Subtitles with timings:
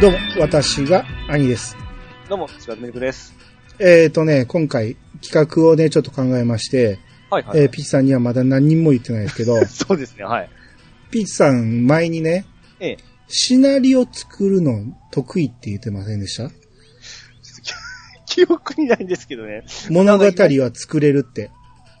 [0.00, 1.76] どうも、私が兄です。
[2.28, 3.34] どうも、柴田ミルクです。
[3.78, 6.98] えーとね、今回企画をね、ちょっと考えまして、
[7.30, 7.60] はいはい。
[7.60, 10.50] えーピッチさんにはまだ何人も言ってないですけど、 そうですね、はい。
[11.10, 12.44] ピッチさん前にね、
[12.80, 12.96] ええ。
[13.28, 16.50] シナリオ作るの得意って言ってませんでした？
[18.26, 19.64] 記憶にないんですけどね。
[19.90, 21.50] 物語は作れるって、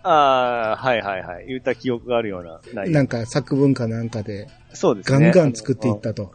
[0.02, 1.46] ああ、はいはいはい。
[1.48, 2.90] 言った記憶があるような、ない。
[2.90, 5.18] なんか作文かなんかでそうですね。
[5.18, 6.00] ガンガン作っていっ。
[6.00, 6.32] たと。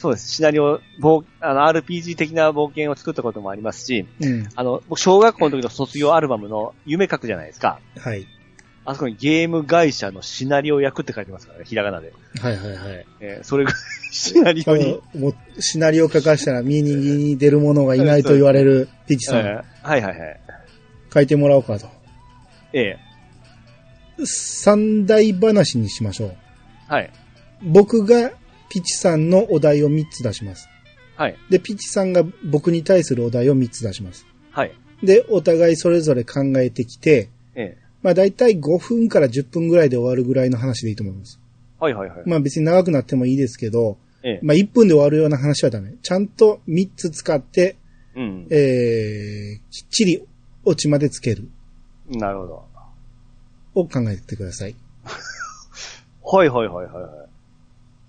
[0.00, 0.28] そうです。
[0.30, 4.48] シナリオ、冒あの、RPG 的な冒険を作ったこともありますし、うん。
[4.54, 7.80] あの、僕、小学校の時の卒業アルバムの夢書くじゃないですか。
[7.98, 8.24] はい。
[8.84, 12.12] あそこにゲーム会社のシナリオ役って書いてますからね、ひらがなで。
[12.40, 13.06] はいはいはい。
[13.20, 13.72] えーそれが
[14.12, 14.98] シナリオに。
[15.14, 20.40] もうシナリオ書かしたらミーニングに出る者がいないと言われるピッチさん、えーはいはいはい。
[21.12, 21.86] 書いてもらおうかと。
[22.72, 22.98] ええ
[24.24, 26.36] 三大話にしましょう。
[26.88, 27.10] はい。
[27.62, 28.30] 僕が
[28.68, 30.68] ピチさんのお題を3つ出します。
[31.16, 31.36] はい。
[31.50, 34.26] で、ピチさんが僕に対するお題を3つ出します。
[34.50, 34.72] はい。
[35.02, 41.40] で、お互いそれぞれ考えてきて、ええまあ大体5分から10分ぐらいで終わるぐらいの話でいいと思います。
[41.80, 42.22] はいはいはい。
[42.26, 45.94] まあ別に長くなってもいいですけど、ええまあ1分で終わるような話はダメ。
[46.02, 47.76] ちゃんと3つ使って、
[48.14, 48.46] うん。
[48.50, 50.24] えー、きっちり
[50.64, 51.48] オチまでつける
[52.10, 52.64] なるほど。
[53.74, 54.76] を考えてください。
[56.22, 57.27] はいはいはいはいはい。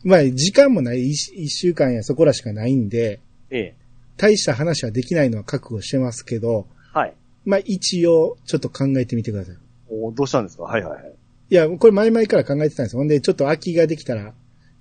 [0.03, 3.19] まあ時間もない 1, 週間やそこらしかないんで、
[3.49, 3.75] ええ。
[4.17, 7.13] 大した話はできないのは覚悟してますけど、はい。
[7.45, 9.55] まあ一応ちょっと考えてみてください。
[9.89, 10.63] おどうしたんですか？
[10.63, 11.13] はいはいはい。
[11.51, 12.99] いや、これ前々から考えてたんですよ。
[12.99, 14.33] ほんで、ちょっと空きができたら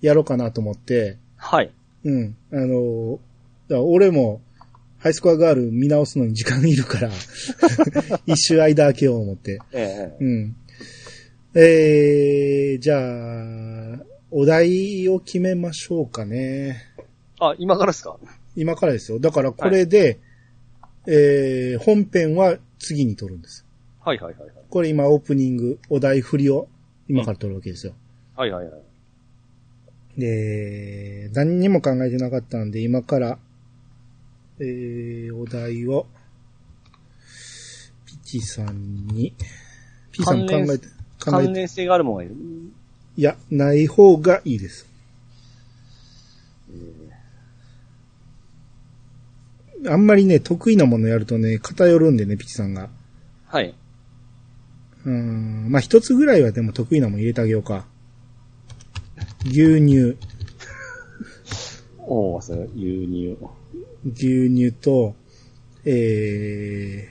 [0.02, 1.70] やろうかなと思って、はい。
[2.04, 2.36] うん。
[2.52, 3.18] あのー
[3.68, 4.40] だから俺も
[4.98, 7.10] ハイスコアガール見直すのに時間いるから、
[8.26, 9.60] 一周間空けよう思って。
[9.72, 10.24] ええ。
[10.24, 10.56] うん。
[11.54, 13.77] えー、じゃあ、
[14.30, 16.82] お題を決めましょうかね。
[17.40, 18.18] あ、今からですか？
[18.56, 19.20] 今からですよ。
[19.20, 20.18] だからこれで、
[21.06, 23.64] えー、本編は次に撮るんです。
[24.00, 24.50] はいはいはいはい。
[24.68, 26.68] これ今オープニング、お題振りを
[27.08, 27.94] 今から撮るわけですよ。
[28.36, 28.82] はいはいはい。
[30.20, 33.38] で、何にも考えてなかったんで、今から、
[34.60, 36.06] えー、お題を、
[38.04, 39.32] ピチさんに、
[40.10, 42.34] ピチさん考えて、考えて、関連性があるものがいる。
[43.18, 44.86] いや、ない方がいいです。
[49.88, 52.88] あんまりね、得意なものやるとね、偏るんでね、ピチさんが。
[53.46, 53.74] はい。
[55.04, 57.86] うーん、まあ、一つぐらいはでも得意なもの入れてあげようか。
[59.46, 60.16] 牛乳、
[62.06, 63.36] おおそれ、輸入。
[64.14, 65.16] 牛乳と、
[65.84, 67.08] え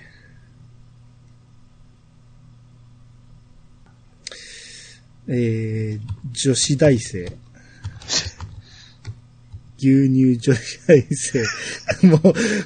[5.28, 6.02] えー、
[6.32, 7.26] 女子大生。
[9.80, 11.44] 牛乳女子大生。
[12.08, 12.18] も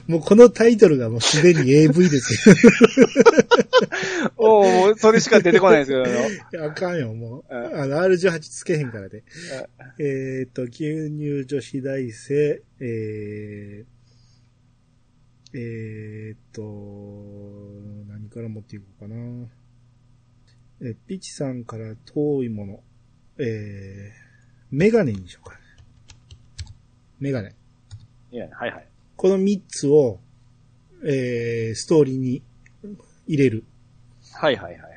[0.08, 2.56] う、もうこのタイトルがもうすでに AV ですよ。
[4.38, 5.92] おおもう、それしか出てこないです
[6.52, 7.54] けど、 あかんよ、もう。
[7.54, 9.24] うんあの、R18 つけへんからで。
[10.00, 13.86] えーっと、牛乳女子大生、えー、
[15.54, 16.62] えーっと、
[18.08, 19.50] 何から持っていこうかな。
[20.84, 22.80] え、ピチさんから遠いもの。
[23.38, 25.56] えー、メガネにしようか。
[27.19, 27.53] メガネ。
[28.31, 28.88] いや、はいはい。
[29.16, 30.20] この3つを、
[31.06, 32.41] えー、ストーリーに
[33.28, 33.64] 入れる。
[34.34, 34.91] はいはいはいはい。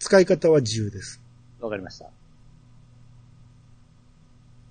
[0.00, 1.22] 使い方は自由です。
[1.60, 2.06] わかりました。
[2.06, 2.10] あ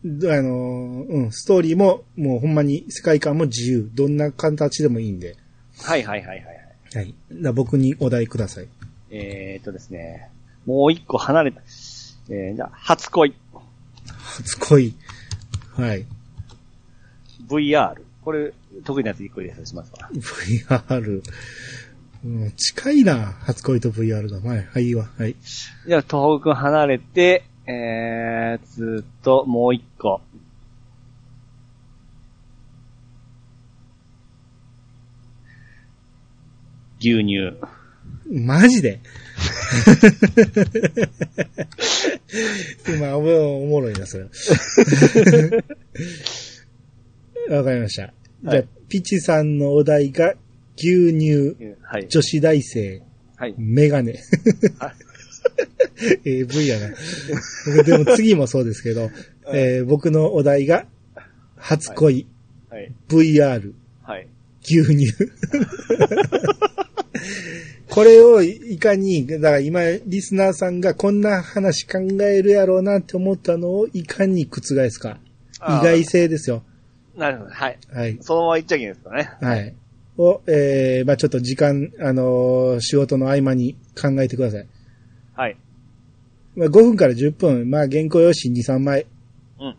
[0.03, 3.89] の、うん、ストーリーも、もうほんまに世界観も自由。
[3.93, 5.37] どんな形でもいいんで。
[5.77, 7.15] はいはいはいはいはい。
[7.37, 7.53] はい。
[7.53, 8.67] 僕にお題ください。
[9.11, 10.29] えーっとですね。
[10.65, 11.61] もう一個離れた。
[12.29, 13.35] えー、じゃあ、初恋。
[14.05, 14.93] 初恋。
[15.75, 16.05] はい。
[17.47, 17.95] VR。
[18.23, 18.53] これ、
[18.85, 20.09] 得意なやつ一個入れさせますわ。
[20.13, 21.21] VR。
[22.23, 24.37] うん、近いな、初恋と VR が。
[24.47, 25.09] はい、はい、いいわ。
[25.17, 25.35] はい。
[25.87, 30.21] じゃあ、東北離れて、えー、ずっと、もう一個。
[36.99, 37.57] 牛乳。
[38.31, 38.99] マジで
[42.87, 44.23] 今、おもおもろいな、それ。
[47.49, 48.13] わかりました。
[48.43, 50.35] じゃあ、はいピチさんのお題が、
[50.75, 52.09] 牛乳、はい。
[52.09, 53.01] 女子大生、
[53.37, 53.55] はい。
[53.57, 54.21] メガネ
[54.79, 54.93] はい。
[56.29, 56.89] AV やな。
[57.83, 59.09] でも次もそうですけど、
[59.53, 60.85] えー僕のお題が、
[61.55, 62.27] 初恋、
[62.69, 62.91] はい。
[63.07, 63.71] VR、
[64.03, 64.27] はい。
[64.63, 65.13] 牛乳。
[67.91, 75.17] これをいかに、だから今、リスナーさんがこんな話考えるやろうなって思ったのをいかに覆すか。
[75.55, 76.63] 意外性ですよ。
[77.17, 77.49] なるほど。
[77.51, 77.77] はい。
[77.93, 78.17] はい。
[78.21, 79.31] そのまま言っちゃいけないですかね。
[79.41, 79.75] はい。
[80.17, 84.67] を、えー、まあちょっと時間、あのー仕事の合間に考えてください。
[85.35, 85.57] はい。
[86.55, 89.05] まあ5分から10分、まあ原稿用紙2、3枚。
[89.59, 89.75] うん。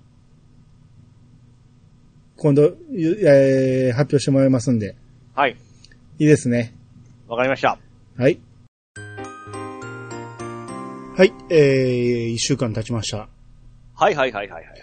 [2.36, 4.96] 今度、ゆえー、発表してもらいますんで。
[5.34, 5.56] はい。
[6.18, 6.74] いいですね。
[7.26, 7.78] わかりました。
[8.16, 8.38] はい。
[11.16, 13.28] はい、えー、一週間経ちました。
[13.94, 14.82] はいはいはいはいはい。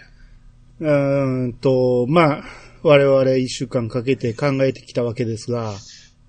[0.80, 2.42] うーんと、まあ、
[2.82, 5.74] 我々一週間かけて考えてきたわけですが、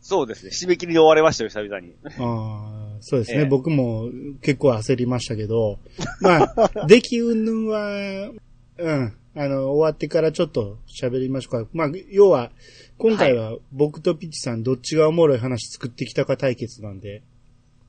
[0.02, 0.52] そうですね。
[0.52, 1.94] 締め切りで終われましたよ、久々に。
[2.04, 4.10] あーそうですね、ええ僕も
[4.44, 5.80] 結構焦りましたけど、
[6.22, 8.32] まあ、 出来云々は、
[8.78, 11.70] うん、あの、終わってからちょっと喋りましょうか。
[11.74, 12.52] まあ、要は、
[12.98, 17.24] 今回は僕とピッチさんどっちがおもろい話作ってきたか対決なんで、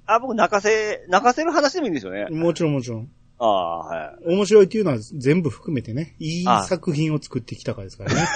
[0.07, 2.27] あ、僕泣かせ、泣かせる話でもいいんですよね。
[2.31, 3.11] もちろんもちろん。
[3.39, 4.35] ああ、はい。
[4.35, 8.27] 面白いっていうのは全部含めてね、いいあ作品を作ってきたからですからね。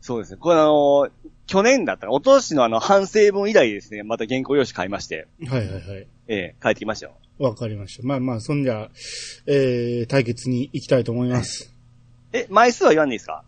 [0.00, 0.38] そうですね。
[0.40, 1.08] これあの、
[1.46, 5.82] 去年だったら、おととしのあの、反省文以来ですね、また原稿用紙買いまして、はいはいはい。
[5.92, 7.14] ええ帰ってきましたよ。
[7.38, 8.06] わかりました。
[8.06, 8.90] まあまあ、そんじゃ、
[9.46, 11.72] えー、対決に行きたいと思います。
[12.32, 13.44] え、枚数は言わんでいいですか？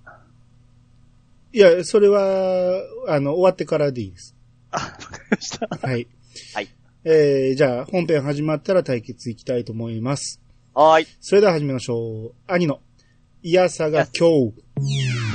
[1.52, 4.36] いや、それは、あの、終わってからでいいです。
[4.70, 5.66] あ、わかりました。
[5.66, 6.06] はい。
[6.54, 6.68] はい。
[7.02, 10.40] えー、じゃあ、本編始まったら対決行きたいと思います。
[10.74, 11.06] はーい。
[11.20, 12.32] それでは始めましょう。
[12.46, 12.80] 兄の、
[13.42, 15.29] いやさが今日。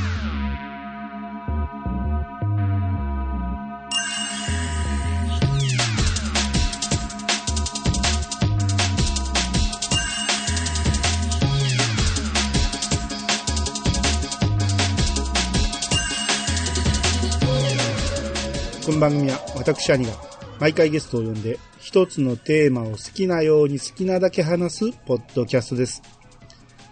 [18.85, 20.13] この番組は私兄が
[20.59, 26.03] 毎回ゲストを呼んで一つのテーマを好きなように好きなだけ話すポッドキャストです。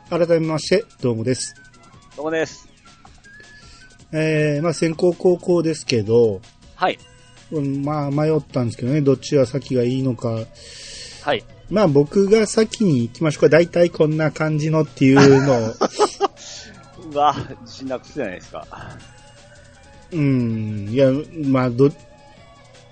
[0.10, 1.54] 改めまして、どうもです。
[2.18, 2.68] どうもです。
[4.12, 6.42] えー、まあ先行後攻ですけど、
[6.74, 6.98] はい。
[7.52, 10.40] うんまあ迷ったんですけどね、どっちが先がいいのか。
[11.22, 11.44] はい。
[11.70, 13.50] まあ僕が先に行きましょうか。
[13.50, 15.74] 大体こんな感じのっていうのを、
[17.14, 18.66] うわ、自信なくすじゃないですか。
[20.14, 21.12] うん、いや、
[21.46, 21.92] まあど、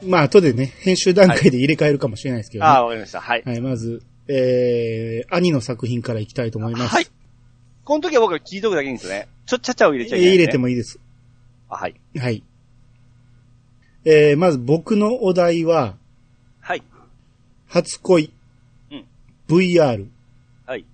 [0.04, 2.70] まあ後でね、編集段階で入れ替えるかもしれないですけどね。
[2.70, 3.22] ああ、わかりました。
[3.22, 3.44] はい。
[3.46, 6.96] はい、まず、えー、兄の作品からいきたいと思います。
[6.96, 7.08] はい。
[7.84, 9.28] この時は僕は聞いとくだけいいんですよね。
[9.46, 10.64] ちょ、ちゃちゃを入れちゃいけない、えー入れても。
[10.64, 11.00] もいいです。
[11.70, 11.96] あ、はい。
[12.18, 12.44] はい。
[14.06, 15.96] えー、まず僕のお題は、
[16.60, 16.84] はい。
[17.68, 18.34] 初恋、
[18.92, 19.06] うん
[19.48, 20.08] VR、
[20.66, 20.86] はい。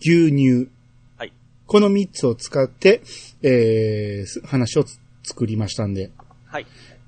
[0.00, 0.68] 牛乳、
[1.16, 1.32] はい。
[1.66, 3.02] この3つを使って、
[3.42, 6.10] えーす、話をつ作りましたんで。
[6.44, 6.66] はい。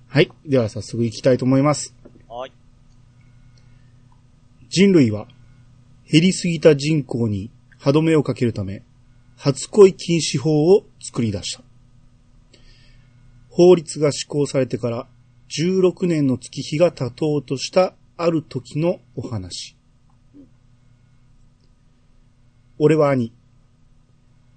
[0.08, 0.30] はい。
[0.46, 1.94] では早速行きたいと思います。
[2.28, 2.52] はい。
[4.68, 5.28] 人類は
[6.10, 8.82] 減りすぎた人口に歯止めをかけるため、
[9.36, 11.62] 初恋禁止法を作り出した。
[13.50, 15.06] 法律が施行されてから
[15.48, 19.76] 16年の月日が経とうとしたある時のお話。
[22.78, 23.32] 俺は兄。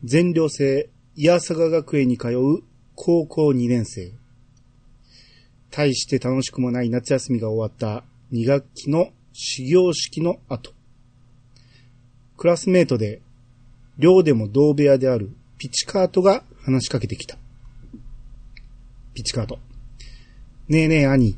[0.04, 2.64] 全寮制、イヤサガ学園に通う
[3.00, 4.12] 高校2年生。
[5.70, 10.74] 大して楽しくもない夏休みが終わった2学期の始業式の後。
[12.38, 13.22] クラスメートで、
[14.00, 17.38] 寮でも同部屋であるピチカートが話しかけてきた。
[19.14, 19.60] ピチカート。
[20.68, 21.38] ねえねえ兄。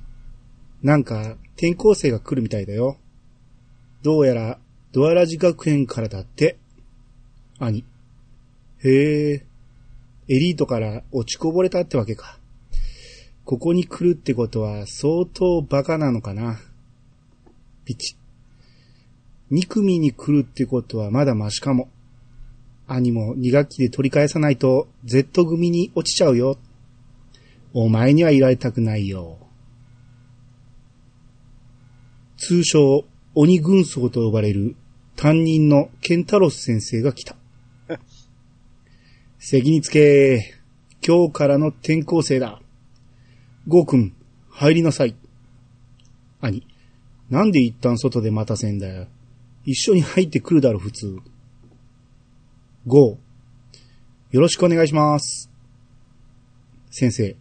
[0.82, 2.98] なんか転校生が来るみたいだよ。
[4.02, 4.60] どうやら
[4.94, 6.58] ドアラジ学園からだって。
[7.60, 7.84] 兄。
[8.82, 9.49] へえ。
[10.30, 12.38] エリートから落ちこぼれたってわけか。
[13.46, 16.60] ここに来るってことは相当バカなのかな。
[17.84, 18.16] ピチ。
[19.50, 21.90] 二組に来るってことはまだマシかも。
[22.88, 26.60] 兄も二学期で取り返さないと Z 組に落ちちゃうよ。
[27.74, 29.40] お前にはいられたくないよ。
[32.38, 34.76] 通称、鬼軍曹と呼ばれる
[35.16, 37.36] 担任のケンタロス先生が来た。
[39.42, 40.54] 席につけ、
[41.02, 42.62] 今日からの転校生だ。
[43.70, 44.14] ゴー君、
[44.50, 45.16] 入りなさい。
[46.42, 46.68] 兄、
[47.30, 49.08] なんで一旦外で待たせんだよ。
[49.64, 51.20] 一緒に入ってくるだろ、普通。
[52.86, 53.18] ゴー、
[54.32, 55.50] よろしくお願いします。
[56.92, 57.38] 先生、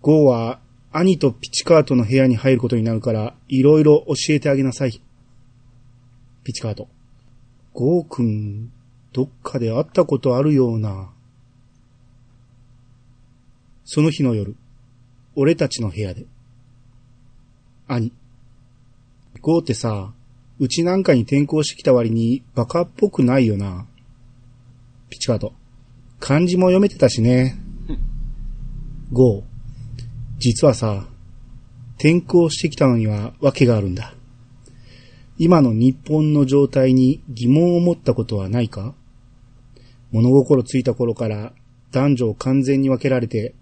[0.00, 0.60] ゴーは
[0.92, 4.98] 兄とピチカートの部屋に入ることになるから、いろいろ教えてあげなさい。
[6.42, 6.88] ピチカート、
[7.74, 8.72] ゴー君、
[9.12, 11.10] どっかで会ったことあるような。
[13.84, 14.56] その日の夜、
[15.34, 16.26] 俺たちの部屋で。
[17.88, 18.12] 兄。
[19.40, 20.14] ゴーってさ、
[20.58, 23.86] うちなんかに転校してきた割にバカっぽくないよな。
[25.10, 25.52] ピチカート。
[26.20, 27.58] 漢字も読めてたしね。
[29.12, 29.42] 5、
[30.38, 31.06] 実はさ、
[31.96, 34.14] 転校してきたのには訳があるんだ。
[35.38, 38.94] 今の日本の状態に疑問を持ったことはないか？
[40.12, 41.52] 物心ついた頃から
[41.90, 43.54] 男女を完全に分けられて、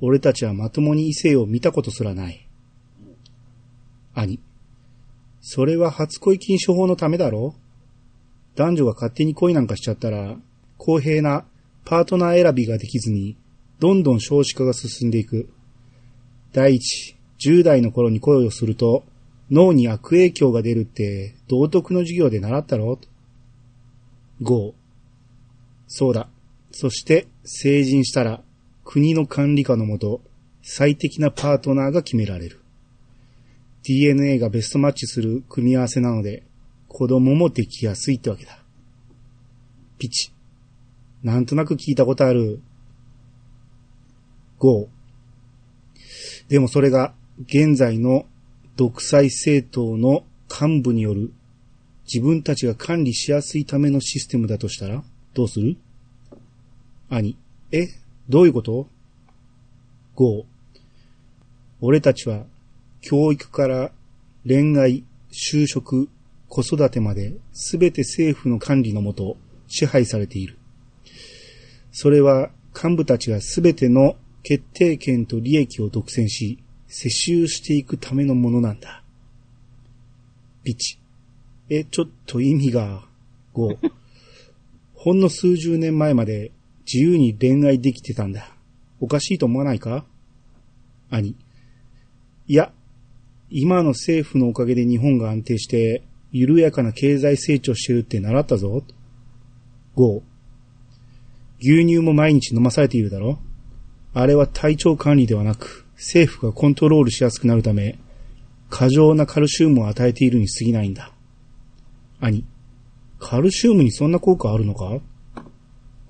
[0.00, 2.48] 俺たちはまともに異性を見たことすらない。
[4.12, 4.40] 兄。
[5.40, 7.54] それは初恋禁止法のためだろ？
[8.54, 10.36] 男女が勝手に恋なんかしちゃったら、
[10.78, 11.44] 公平な
[11.84, 13.36] パートナー選びができずに、
[13.80, 15.48] どんどん少子化が進んでいく。
[16.52, 19.04] 第一、10代の頃に恋をすると、
[19.50, 22.98] 脳に悪影響が出るって、道徳の授業で習ったろ
[24.40, 24.72] ?5、
[25.86, 26.28] そうだ。
[26.72, 28.42] そして、成人したら、
[28.84, 30.20] 国の管理下のもと、
[30.62, 32.60] 最適なパートナーが決められる。
[33.82, 36.42] DNA がベストマッチする組み合わせなので、
[36.88, 38.58] 子供もできやすいってわけだ。
[39.98, 40.32] ピチ。
[41.22, 42.60] なんとなく聞いたことある。
[44.58, 44.86] 5。
[46.48, 47.14] でもそれが、
[47.46, 48.26] 現在の
[48.76, 51.32] 独裁政党の幹部による
[52.06, 55.02] 自分たちが管理しやすいためのシステムだとしたら
[55.34, 55.76] どうする？
[57.10, 57.36] 兄、
[57.72, 57.88] え？
[58.28, 58.88] どういうこと
[60.16, 60.44] ?5、
[61.80, 62.44] 俺たちは
[63.00, 63.90] 教育から
[64.46, 66.08] 恋愛、就職、
[66.48, 69.36] 子育てまで全て政府の管理のもと
[69.66, 70.56] 支配されている。
[71.90, 79.02] それは幹部たちが全ての決定権と利益を独占し、世襲していくためのものなんだ。
[80.62, 80.98] ピチ。
[81.68, 83.04] え、ちょっと意味が、
[83.54, 83.90] 5。
[85.04, 86.50] ほんの数十年前まで
[86.90, 88.56] 自由に恋愛できてたんだ。
[89.00, 90.06] おかしいと思わないか？
[91.10, 91.36] 兄。
[92.46, 92.72] いや、
[93.50, 98.82] 今の政府のおかげで日本が安定して、緩やかな経済成長してるって習ったぞ。
[99.94, 100.22] 5.
[101.60, 103.38] 牛乳も毎日飲まされているだろ？
[104.14, 107.98] あれは体調管理ではなく、政府がコントロールしやすくなるため、
[108.70, 111.12] 過剰なカルシウムを与えているに過ぎないんだ。
[112.20, 112.46] 兄、
[113.18, 115.00] カルシウムにそんな効果あるのか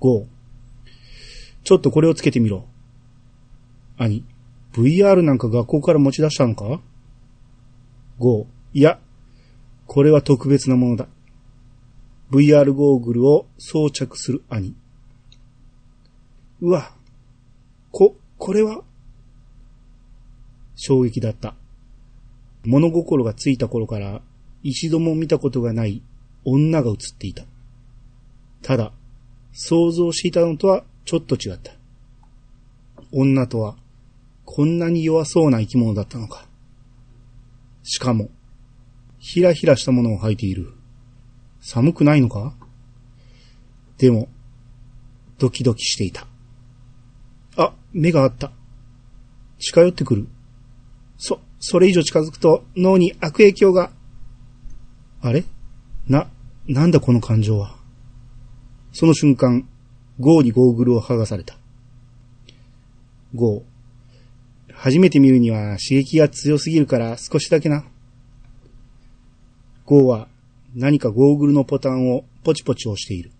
[0.01, 0.25] ?5、
[1.63, 2.65] ちょっとこれをつけてみろ。
[3.97, 4.25] 兄、
[4.73, 6.81] VR なんか学校から持ち出したのか
[8.19, 8.99] ?5、いや、
[9.87, 11.07] これは特別なものだ。
[12.31, 14.75] VR ゴーグルを装着する兄。
[16.61, 16.91] うわ、
[17.91, 18.83] こ、これは？
[20.75, 21.55] 衝撃だった。
[22.65, 24.21] 物心がついた頃から
[24.63, 26.01] 一度も見たことがない
[26.45, 27.43] 女が映っていた。
[28.61, 28.93] ただ、
[29.51, 31.73] 想像していたのとはちょっと違った。
[33.11, 33.75] 女とは、
[34.45, 36.47] こんなに弱そうな生き物だったのか。
[37.83, 38.29] しかも、
[39.19, 40.73] ひらひらしたものを履いている。
[41.61, 42.55] 寒くないのか？
[43.97, 44.27] でも、
[45.39, 46.27] ドキドキしていた。
[47.57, 48.51] あ、目があった。
[49.57, 50.27] 近寄ってくる。
[51.17, 53.91] そ、それ以上近づくと脳に悪影響が。
[55.21, 55.43] あれ？
[56.07, 56.29] な、
[56.67, 57.75] なんだこの感情は？
[58.91, 59.69] その瞬間、
[60.19, 61.57] ゴーにゴーグルを剥がされた。
[63.35, 64.73] ゴー。
[64.73, 67.85] 初めて見るには刺激が強すぎるから少しだけな。
[69.85, 70.27] ゴーは
[70.73, 73.31] 何かゴーグルのボタンをポチポチ押している。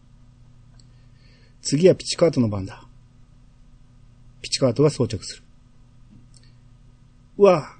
[1.61, 2.83] 次はピチカートの番だ。
[4.43, 5.43] ピチカートが装着する。
[7.39, 7.75] うわ、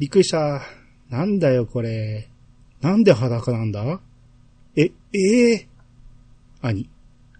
[0.00, 0.62] びっくりした。
[1.08, 2.28] なんだよこれ。
[2.80, 4.00] なんで裸なんだ？
[4.80, 5.68] え、ええ
[6.62, 6.88] 兄。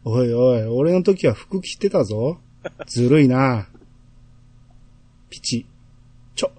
[0.05, 2.39] おいおい、俺の時は服着てたぞ。
[2.87, 3.69] ずるいな。
[5.31, 5.67] ピチ。
[6.35, 6.53] ちょ、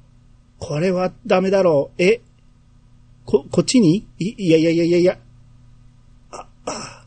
[0.57, 2.01] これはダメだろう。
[2.01, 2.21] え、
[3.25, 4.07] こ、こっちに？
[4.17, 5.19] い、いやいやいやいやいや。
[6.31, 7.05] あ、あ。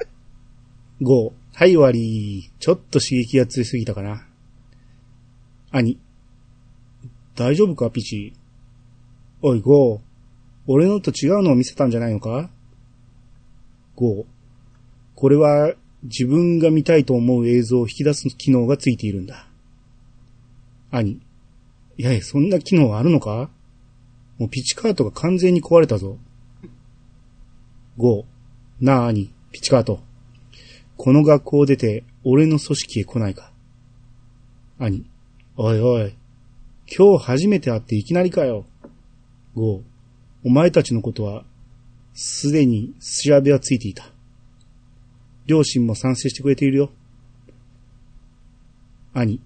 [1.00, 1.32] ゴー。
[1.54, 2.50] はい、終わり。
[2.58, 4.26] ちょっと刺激が強すぎたかな。
[5.70, 5.98] 兄。
[7.34, 8.34] 大丈夫か、ピチ？
[9.40, 10.00] おい、ゴー。
[10.66, 12.50] 俺のと違うのを見せたんじゃないのか？
[13.96, 14.24] ゴー。
[15.16, 15.74] これは
[16.04, 19.48] 自分が見たいと思う映像を引き出す機能がついているんだ。
[20.92, 21.20] 兄。
[21.96, 23.50] いやいや、そんな機能あるのか？
[24.38, 26.18] もうピチカートが完全に壊れたぞ。
[27.96, 28.84] ゴー。
[28.84, 29.32] なあ、兄。
[29.50, 30.00] ピチカート。
[30.98, 33.50] この学校を出て、俺の組織へ来ないか？
[34.78, 35.06] 兄。
[35.56, 36.14] おいおい。
[36.94, 38.66] 今日初めて会っていきなりかよ。
[39.54, 39.82] ゴー。
[40.44, 41.44] お前たちのことは、
[42.18, 44.06] すでに調べはついていた。
[45.44, 46.90] 両親も賛成してくれているよ。
[49.12, 49.40] 兄、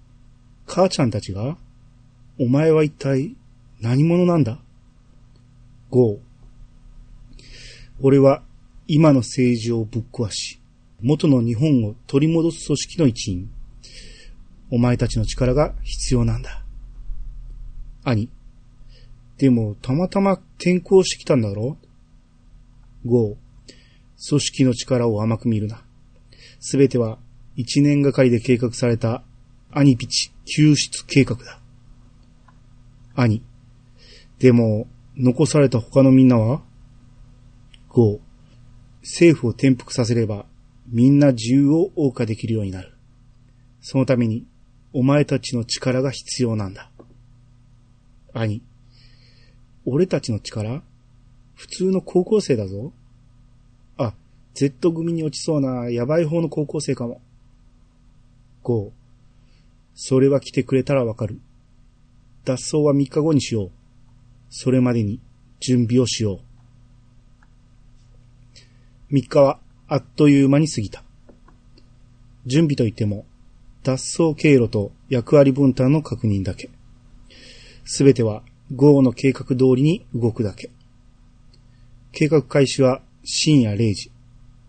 [0.65, 1.57] 母ちゃんたちが、
[2.39, 3.35] お前は一体
[3.81, 4.57] 何者なんだ？
[5.89, 6.19] ゴー。
[8.01, 8.41] 俺は
[8.87, 10.61] 今の政治をぶっ壊し、
[11.01, 13.51] 元の日本を取り戻す組織の一員。
[14.71, 16.63] お前たちの力が必要なんだ。
[18.05, 18.29] 兄。
[19.37, 21.77] でも、たまたま転校してきたんだろ？
[21.81, 21.90] う
[23.05, 23.35] 5、
[24.29, 25.83] 組織の力を甘く見るな。
[26.59, 27.17] すべては
[27.55, 29.23] 一年がかりで計画された
[29.71, 31.59] 兄ピチ救出計画だ。
[33.15, 33.43] 兄。
[34.39, 36.63] でも、残された他のみんなは
[37.89, 38.19] ?5、
[39.01, 40.45] 政府を転覆させれば、
[40.87, 42.93] みんな自由を謳歌できるようになる。
[43.81, 44.45] そのために、
[44.93, 46.91] お前たちの力が必要なんだ。
[48.33, 48.61] 兄。
[49.85, 50.83] 俺たちの力
[51.61, 52.91] 普通の高校生だぞ。
[53.95, 54.15] あ、
[54.55, 57.21] Z 組に落ちそうなヤバい方の高校生かも。
[58.63, 58.89] 5、
[59.93, 61.39] それは来てくれたらわかる。
[62.45, 63.71] 脱走は3日後にしよう。
[64.49, 65.19] それまでに
[65.59, 66.39] 準備をしよ
[69.11, 69.13] う。
[69.13, 71.03] 3日はあっという間に過ぎた。
[72.47, 73.27] 準備といっても、
[73.83, 76.71] 脱走経路と役割分担の確認だけ。
[77.85, 78.41] すべては
[78.73, 80.71] GO の計画通りに動くだけ。
[82.11, 84.11] 計画開始は深夜0時。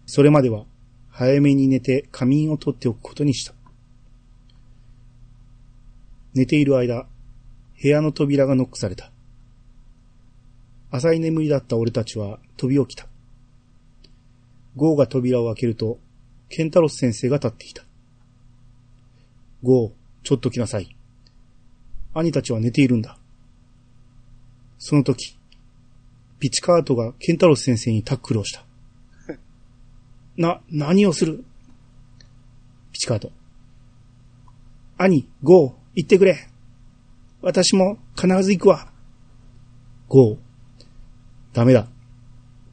[0.07, 0.65] それまでは
[1.09, 3.55] 早めに寝て仮眠を取っておくことにした。
[6.35, 7.07] 寝ている間、
[7.83, 9.11] 部屋の扉がノックされた。
[10.91, 13.09] 浅い眠りだった俺たちは飛び起きた。
[14.77, 15.99] ゴーが扉を開けると、
[16.49, 17.85] ケンタロス先生が立ってきた。
[19.63, 20.97] ゴー、ちょっと来なさい。
[22.15, 23.19] 兄たちは寝ているんだ。
[24.79, 25.39] その時、
[26.43, 28.65] ピチカートがケンタロス先生にタックルをした。
[30.37, 31.45] な、何をする？
[32.91, 33.31] ピチカート。
[34.99, 36.49] 兄、ゴー、行ってくれ。
[37.43, 38.93] 私も必ず行くわ。
[40.09, 40.39] ゴー。
[41.52, 41.87] ダメだ。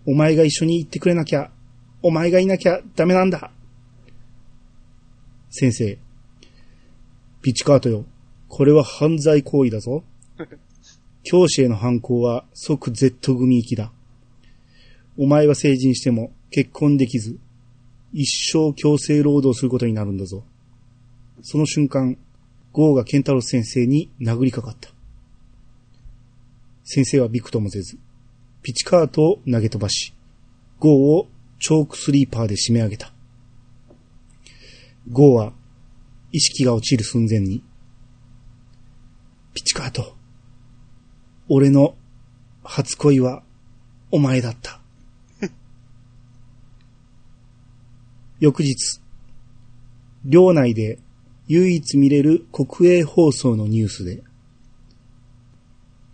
[0.08, 1.51] お前が一緒に行ってくれなきゃ、
[2.01, 3.51] お前がいなきゃダメなんだ。
[5.51, 5.99] 先生。
[7.43, 8.05] ピチカートよ。
[8.47, 10.03] これは犯罪行為だぞ。
[11.23, 13.91] 教師への犯行は即 Z 組行きだ。
[15.17, 17.38] お前は成人しても結婚できず、
[18.13, 20.43] 一生強制労働することになるんだぞ。
[21.41, 22.17] その瞬間、
[22.71, 24.89] ゴーがケンタロス先生に殴りかかった。
[26.84, 27.97] 先生はびくともせず、
[28.63, 30.13] ピチカートを投げ飛ばし、
[30.79, 31.27] ゴーを
[31.60, 33.13] チョークスリーパーで締め上げた。
[35.12, 35.53] ゴーは
[36.32, 37.63] 意識が落ちる寸前に、
[39.53, 40.15] ピチカート、
[41.51, 41.95] 俺の
[42.63, 43.41] 初恋は
[44.12, 44.79] お前だった。
[48.39, 48.99] 翌日、
[50.25, 50.99] 寮内で
[51.47, 54.21] 唯一見れる国営放送のニュースで、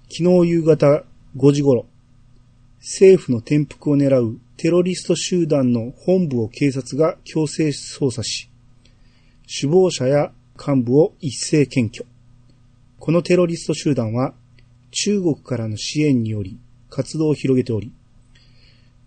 [0.09, 1.03] 昨日夕方
[1.35, 1.85] 5時頃、
[2.79, 8.49] 政府の転覆を狙うテロリスト集団の本部を警察が強制捜査し、
[9.59, 12.09] 首謀者や幹部を一斉検挙。
[12.99, 14.33] このテロリスト集団は
[14.97, 16.57] 中国からの支援により
[16.89, 17.91] 活動を広げており、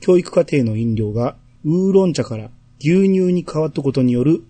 [0.01, 4.44] 教育課程の飲料がウーロン茶から牛乳に変わったことによる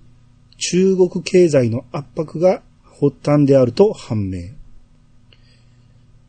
[0.59, 4.49] 中国経済の圧迫が発端であると判明。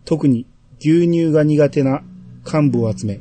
[0.05, 0.45] 特に
[0.79, 2.03] 牛乳が苦手な
[2.45, 3.19] 幹部を集め、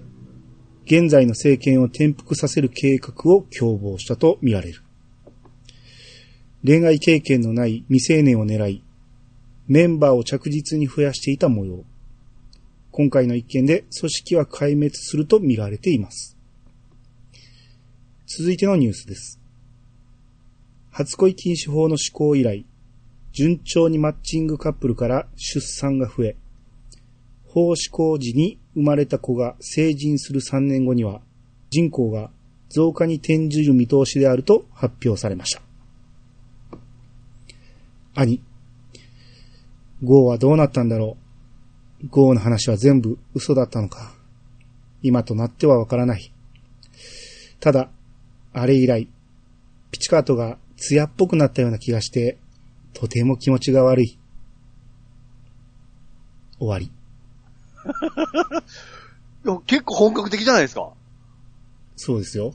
[0.84, 4.82] 現在の政権を転覆させる計画を共謀したとみられる。
[6.64, 8.82] 恋愛経験のない未成年を狙い、
[9.68, 11.84] メンバーを着実に増やしていた模様。
[12.90, 16.38] 今回の一件で組織は壊滅すると見られています。
[18.26, 19.38] 続いてのニュースです。
[20.90, 22.64] 初恋禁止法の施行以来、
[23.32, 26.36] 順調にマッチングカップルから出産が増え、
[27.44, 31.20] 法施行時に生まれた子が成人する3年後には、
[31.68, 32.30] 人口が
[32.70, 35.62] 増加に転じる見通しであると発表されました。
[38.14, 38.47] 兄。
[40.02, 41.16] ゴーはどうなったんだろ
[42.02, 42.08] う？
[42.08, 44.14] ゴーの話は全部嘘だったのか？
[45.02, 46.32] 今となってはわからない。
[47.60, 47.90] ただ、
[48.52, 49.08] あれ以来、
[49.90, 52.38] ピチカートが艶っぽくなったような気がして、
[52.94, 54.18] とても気持ちが悪い。
[56.58, 56.90] 終わり。
[59.66, 60.90] 結構本格的じゃないですか。
[61.96, 62.54] そうですよ。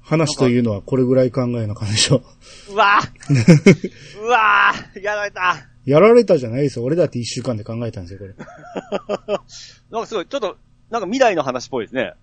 [0.00, 2.22] 話というのはこれぐらい考えな感じでしょ。
[2.70, 6.84] うわぁ うわぁやられたやられたじゃないですよ。
[6.84, 8.34] 俺だって一週間で考えたんですよ、これ。
[9.90, 10.56] なんかすごい、ちょっと、
[10.90, 12.14] なんか未来の話っぽいですね。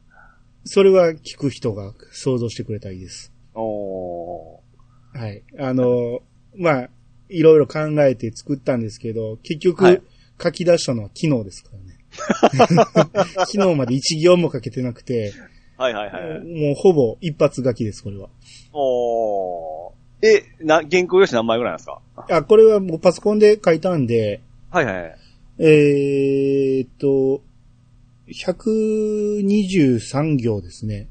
[0.64, 3.34] それは聞く人が想像してくれたらいいです。
[3.54, 5.20] おー。
[5.20, 5.44] はい。
[5.58, 6.22] あの、
[6.56, 6.90] まあ、
[7.30, 10.02] いろいろ考えて作ったんですけど、結局、はい、
[10.42, 12.00] 書き出したのは昨日ですからね。
[13.46, 15.34] 昨日まで一行も書けてなくて、
[15.78, 16.40] はいはいはい。
[16.42, 18.30] もうほぼ一発書きです、これは。
[18.74, 19.89] おー。
[20.22, 22.02] え、な、原稿用紙何枚ぐらいなんですか？
[22.30, 25.16] あ、これはもうパソコンで書いたんで、はいはいはい。
[25.60, 27.42] えーっと、
[28.28, 31.08] 123行ですね。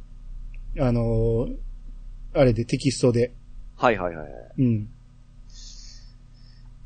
[0.79, 1.57] あのー
[2.35, 3.33] あれでテキストで。
[3.77, 4.29] はいはいはい。
[4.59, 4.67] うん。
[4.75, 4.87] い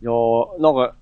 [0.05, 0.95] やー、なんか、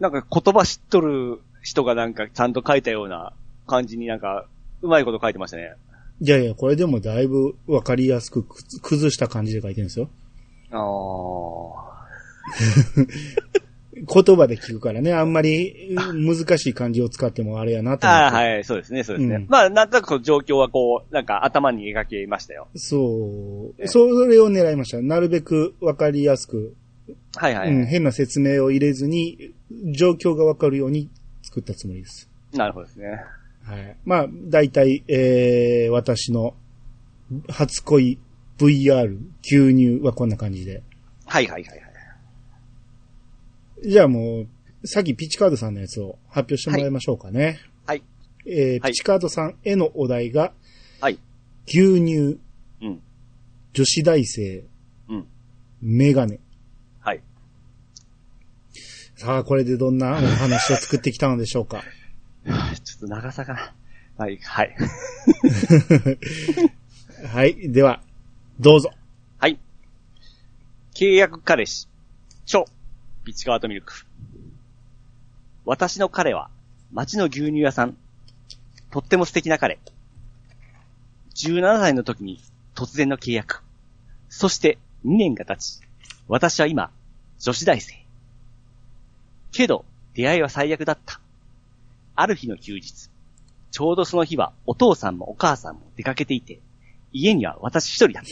[0.00, 3.32] なんか言葉知っとる人がなんかちゃんと書いたような
[3.66, 4.46] 感じになんか、
[4.82, 5.74] うまいこと書いてましたね。
[6.22, 10.08] いやいや、これでもだいぶわかりやすくく崩した感じで書いてるんですよ。
[10.70, 11.90] あー。
[14.02, 18.26] 言葉で聞くからね、あんまり難しい漢字を使ってもあれやなと思って。
[18.26, 19.36] あーはい、そうですね、そうですね。
[19.36, 22.68] うんまあ、なんとなくこう状況はこう、なんか頭に描けましたよ。
[22.76, 23.80] そう。
[23.80, 25.02] ねそれを狙いました。
[25.02, 26.74] なるべくわかりやすく、
[27.36, 27.70] はいはい。
[27.70, 29.52] うん、変な説明を入れずに、
[29.94, 31.10] 状況がわかるように
[31.42, 32.28] 作ったつもりです。
[32.52, 33.24] なるほどですね。
[33.64, 33.96] はい。
[34.04, 36.54] まあ、大体、えー、私の
[37.48, 38.18] 初恋
[38.60, 40.82] VR 吸入はこんな感じで。
[41.26, 41.90] はいはいはいはい。
[43.88, 44.44] じゃあも
[44.82, 47.58] う、さっきピチカードさんのやつを発表してもらいましょうかね。
[47.86, 48.02] はい。
[48.46, 50.52] えーはいピチカードさんへのお題が、
[51.00, 51.18] はい。
[51.66, 52.38] 牛乳、
[52.82, 53.00] うん。
[53.72, 54.64] 女子大生、
[55.08, 55.26] うん。
[55.80, 56.38] メガネ。
[57.00, 57.22] はい。
[59.16, 61.82] さあ、これでどんなお話を作ってきたのでしょうか？
[62.84, 63.74] ちょっと長さが。
[64.18, 64.76] はい、はい。
[67.32, 67.70] はい。
[67.72, 68.02] では、
[68.62, 68.90] どうぞ。
[69.38, 69.58] はい。
[70.94, 71.88] 契約彼氏。
[72.44, 72.66] 超。
[73.24, 74.04] ピチカートミルク。
[75.64, 76.50] 私の彼は、
[76.92, 77.96] 町の牛乳屋さん。
[78.90, 79.78] とっても素敵な彼。
[81.36, 82.38] 17歳の時に
[82.74, 83.62] 突然の契約。
[84.28, 85.80] そして2年が経ち、
[86.28, 86.90] 私は今、
[87.38, 87.94] 女子大生。
[89.52, 91.18] けど、出会いは最悪だった。
[92.14, 93.08] ある日の休日。
[93.70, 96.60] ちょうどその日はお父さんもお母さんも出かけていて、
[97.12, 98.30] 家には私一人だった。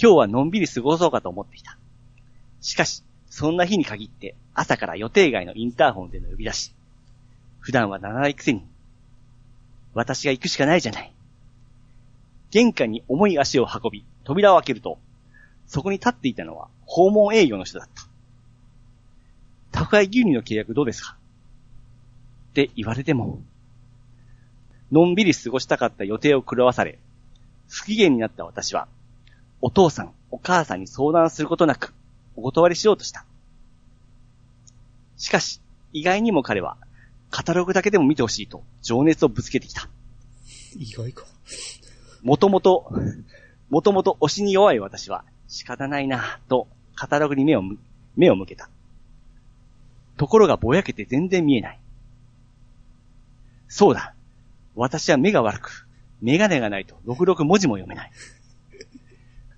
[0.00, 1.78] 今日はのんびり過ごそうかと思っていた。
[2.60, 6.74] しかし、そんな日に限って朝から予定外のインターホンでの呼び出し。
[7.58, 8.62] 普段はならないくせに、
[9.94, 11.12] 私が行くしかないじゃない。
[12.50, 14.98] 玄関に重い足を運び、扉を開けると、
[15.66, 18.06] そこに立っていたのは訪問営業の人だった。
[19.72, 21.16] 宅配牛乳の契約どうですか？
[22.50, 23.42] って言われても、
[24.92, 27.00] のんびり過ごしたかった予定を狂わされ、
[27.68, 28.88] 不機嫌になった私は、
[29.60, 31.94] お父さん、お母さんに相談することなく、
[32.36, 33.24] お断りしようとした。
[35.16, 35.60] しかし、
[35.92, 36.76] 意外にも彼は、
[37.30, 39.88] カタログだけでも見てほしいと、情熱をぶつけてきた。
[40.76, 41.24] 意外か。
[42.22, 42.92] もともと、
[43.70, 47.78] もともと推しに弱い私は、仕方ないなぁと、カタログに目をむ、
[48.16, 48.68] 目を向けた。
[50.16, 51.80] ところがぼやけて全然見えない。
[53.68, 54.14] そうだ。
[54.74, 55.85] 私は目が悪く、
[56.20, 58.10] メガネがないと、ろくろく文字も読めない。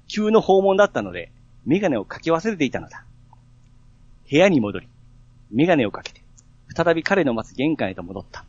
[0.09, 1.31] 急の訪問だったので、
[1.65, 3.05] メガネをかけ忘れていたのだ。
[4.31, 4.89] 部屋に戻り、
[5.51, 6.23] メガネをかけて、
[6.75, 8.45] 再び彼の待つ玄関へと戻った。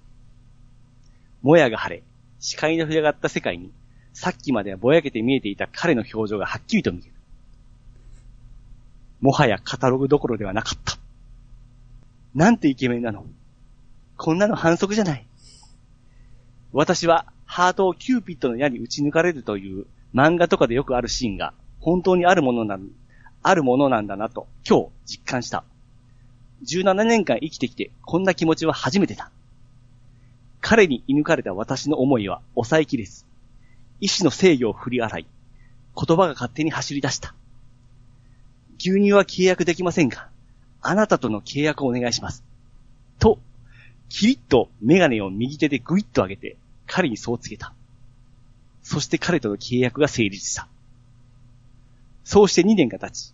[1.42, 2.04] もやが晴れ、
[2.40, 3.72] 視界の広がった世界に、
[4.14, 7.14] さっきまではぼやけて見えていた彼の表情がはっきりと見える。
[9.22, 10.98] もはやカタログどころではなかった。
[12.34, 13.26] なんてイケメンなの。
[14.18, 15.26] こんなの反則じゃない。
[16.72, 22.90] 私はハートをキューピッドの矢に打ち抜かれるという漫画とかでよくあるシーンが本当にあるものなん、
[23.42, 25.64] あるものなんだなと今日実感した。
[26.68, 29.32] 17年間生きてきてこんな気持ちは初めてだ。
[30.62, 33.26] 彼に射抜かれた私の思いは抑えきれず、
[34.00, 35.26] 意志の制御を振り洗い、
[35.96, 37.34] 言葉が勝手に走り出した。
[38.78, 40.30] 牛乳は契約できませんが、
[40.82, 42.44] あなたとの契約をお願いします。
[43.18, 43.40] と、
[44.08, 46.56] キリッとメガネを右手でグイッと上げて、
[46.90, 47.74] 彼にそう告げた。
[48.82, 50.68] そして彼との契約が成立した。
[52.24, 53.34] そうして2年が経ち、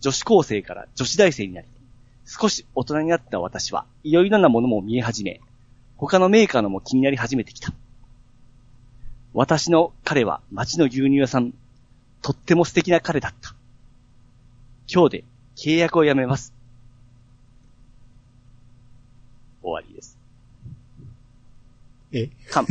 [0.00, 1.68] 女子高生から女子大生になり、
[2.24, 5.40] 少し大人になった私はいろいろなものも見え始め、
[5.96, 7.72] 他のメーカーのも気になり始めてきた。
[9.32, 11.52] 私の彼は町の牛乳屋さん、
[12.22, 13.54] とっても素敵な彼だった。
[14.92, 15.24] 今日で
[15.56, 16.54] 契約をやめます。
[19.62, 20.16] 終わりです。
[22.12, 22.28] え？
[22.50, 22.66] かん、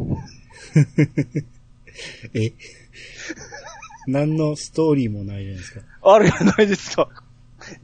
[2.34, 2.52] え
[4.06, 5.80] 何のストーリーもないじゃないですか。
[6.02, 7.08] あれがないですか。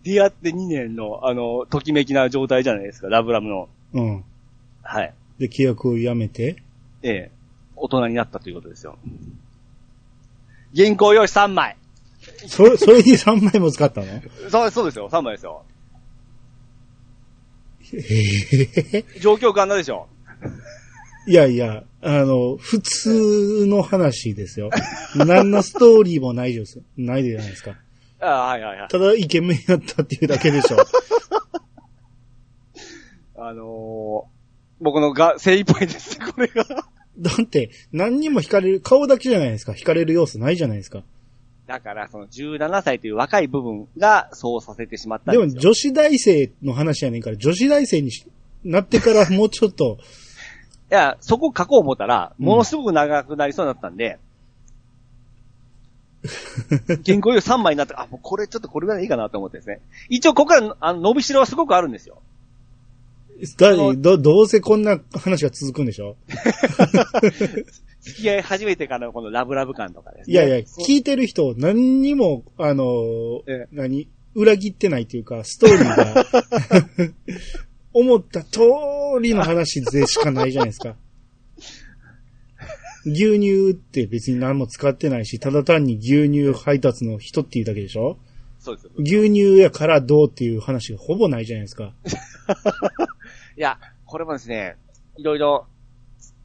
[0.02, 3.68] 出会って2年の、あの、ときめきな状態じゃないですか、ラブラムの。
[3.92, 4.24] うん。
[4.82, 5.12] はい。
[5.38, 6.56] で、契約をやめて、
[7.02, 7.30] ええ、
[7.76, 8.98] 大人になったということですよ。
[10.74, 11.76] 原稿用紙3枚。
[12.48, 14.06] それ、それに3枚も使ったの？
[14.50, 15.62] そう、そうですよ、3枚ですよ。
[17.92, 20.08] ええ状況簡単でしょ。
[21.26, 24.70] いやいや、あの、普通の話ですよ。
[25.16, 26.80] 何のストーリーもないです。
[26.96, 27.76] ないじゃないですか。
[28.20, 28.88] ああ、はいはいはい。
[28.88, 30.76] ただイケメンやったっていうだけでしょ。
[33.38, 34.36] あのー
[34.78, 36.64] 僕のが精一杯です、これが。
[37.18, 39.72] だって、何にも惹かれる、顔だけじゃないですか。
[39.72, 41.02] 惹かれる要素ないじゃないですか。
[41.66, 45.48] だから、その17歳という若い部分がそうさせてしまったんでも。
[45.48, 48.26] 女子大生の話やねんから、女子大生にし
[48.64, 49.98] なってからもうちょっと、
[50.90, 52.46] いや、そこ書こう思ったら、うん。
[52.46, 54.18] ものすごく長くなりそうになったんで、
[57.06, 59.80] 原稿用3枚になって、あ、もうこれちょっとこれぐらいいいかなと思ってですね。
[60.08, 62.20] 一応、ここから、あの、伸びしろはすごくあるんですよ。
[63.58, 66.16] だど、どうせこんな話が続くんでしょ？
[68.00, 70.32] 付き合い始めてからのこのラブラブ感とかですね。
[70.32, 73.68] いやいや、聞いてる人、何にも、あのーええ。
[73.72, 76.26] 何裏切ってないっていうか、ストーリーが、
[77.98, 78.60] 思った通
[79.22, 80.96] りの話でしかないじゃないですか。
[83.06, 88.18] 牛乳って別に何も使ってないし、ただ単に牛乳配達の人っていうだけでしょ？
[88.58, 88.90] そうです。
[88.98, 91.92] 牛乳やからどうっていう話がほぼないじゃないですか。
[93.56, 94.76] いや、これもですね、
[95.16, 95.66] いろいろ、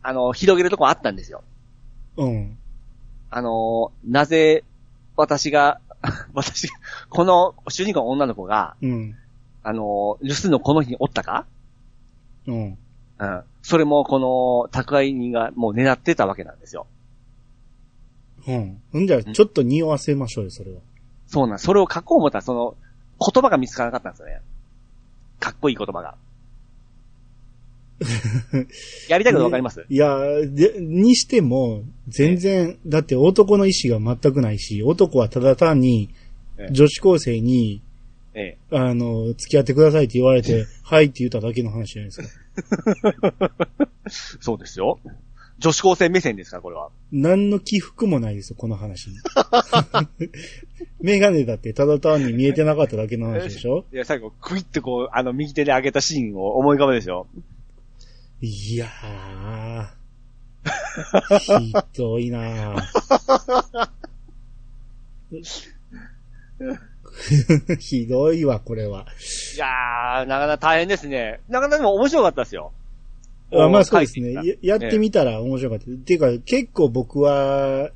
[0.04, 1.44] あの、広げるとこあったんですよ。
[2.16, 2.58] うん。
[3.30, 4.64] あの、なぜ、
[5.18, 5.82] 私が、
[6.34, 6.70] 私、
[7.10, 9.16] この主人公の女の子が、うん。
[9.64, 11.46] あの、留守のこの日におったか？
[12.48, 12.78] うん。
[13.20, 13.44] うん。
[13.62, 16.88] それもこの宅配人がもう狙ってたわけなんですよ。
[18.48, 19.04] うん。
[19.04, 20.80] んじゃあ、ちょっと匂わせましょうよ、それは。
[21.28, 22.76] そうなん、それを書こう思ったら、その、
[23.20, 24.42] 言葉が見つからなかったんですよね。
[25.40, 26.16] かっこいい言葉が。
[29.10, 36.10] やりたいことわかります、いや、で、にしても、全然、だって男の意志が全くないし、男はただ単に
[36.58, 37.82] ええ、女子高生に、
[38.34, 42.28] えあの、付き合ってくださいって言われて、 はいって言っただけの話じゃないですか。
[44.06, 44.10] え。
[44.40, 45.00] そうですよ。
[45.60, 46.90] 女子高生目線ですから、これは。
[47.12, 49.18] 何の起伏もないですよ、この話に。
[51.02, 53.86] メガネだってただ単に見えてなかっただけの話でしょ？
[53.94, 57.28] いや、最後、クイってこう、あの、右手で上げたシーンを思い浮かべるでしょ。
[58.42, 59.88] いやー。
[61.40, 63.90] ひどいなー
[67.80, 69.06] ひどいわ、これは。
[69.56, 71.40] いやー、なかなか大変ですね。
[71.50, 72.72] なかなかでも面白かったですよ。
[73.54, 74.32] あまあそうですね。
[74.34, 75.86] ややってみたら面白かった。
[75.86, 77.92] っていうか、結構僕は、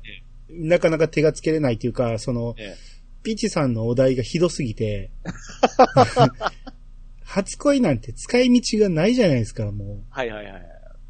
[0.50, 5.10] なかなか手がつけれないっていうか、その、ええピチさんのお題がひどすぎて、
[7.24, 10.62] 初恋なんて使い道がないじゃないですか、もはいはいはい。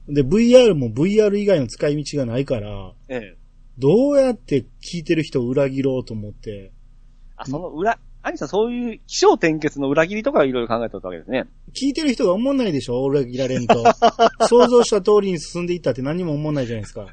[0.09, 0.15] う。
[0.15, 3.37] で、VR も VR 以外の使い道がないから、ええ。
[3.79, 6.73] どうやって聞いてる人を裏切ろうと思って、
[7.37, 11.47] あ、その裏、兄さんそういう気象転結の裏切りとかいろいろ考えてたわけですね。
[11.75, 13.85] 聞いてる人が思んないでしょ裏切られんと。
[14.49, 17.07] 想像した通りに進んでいったって何も思んないじゃないですか。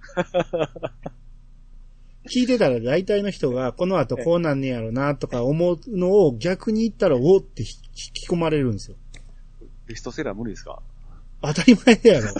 [2.33, 7.67] 聞いてたら大体の人がこの後こうなんねやろなとか思うのを逆に言ったらおって引
[8.13, 8.97] き込まれるんですよ。
[9.87, 10.81] ベストセラー無理ですか？
[11.41, 12.33] 当たり前やろ。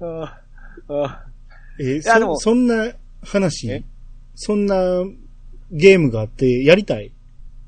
[0.00, 0.40] あ
[0.88, 1.24] あ
[1.80, 2.92] えやでもそ、そんな
[3.24, 3.84] 話え、
[4.34, 4.76] そんな
[5.70, 7.12] ゲームがあってやりたい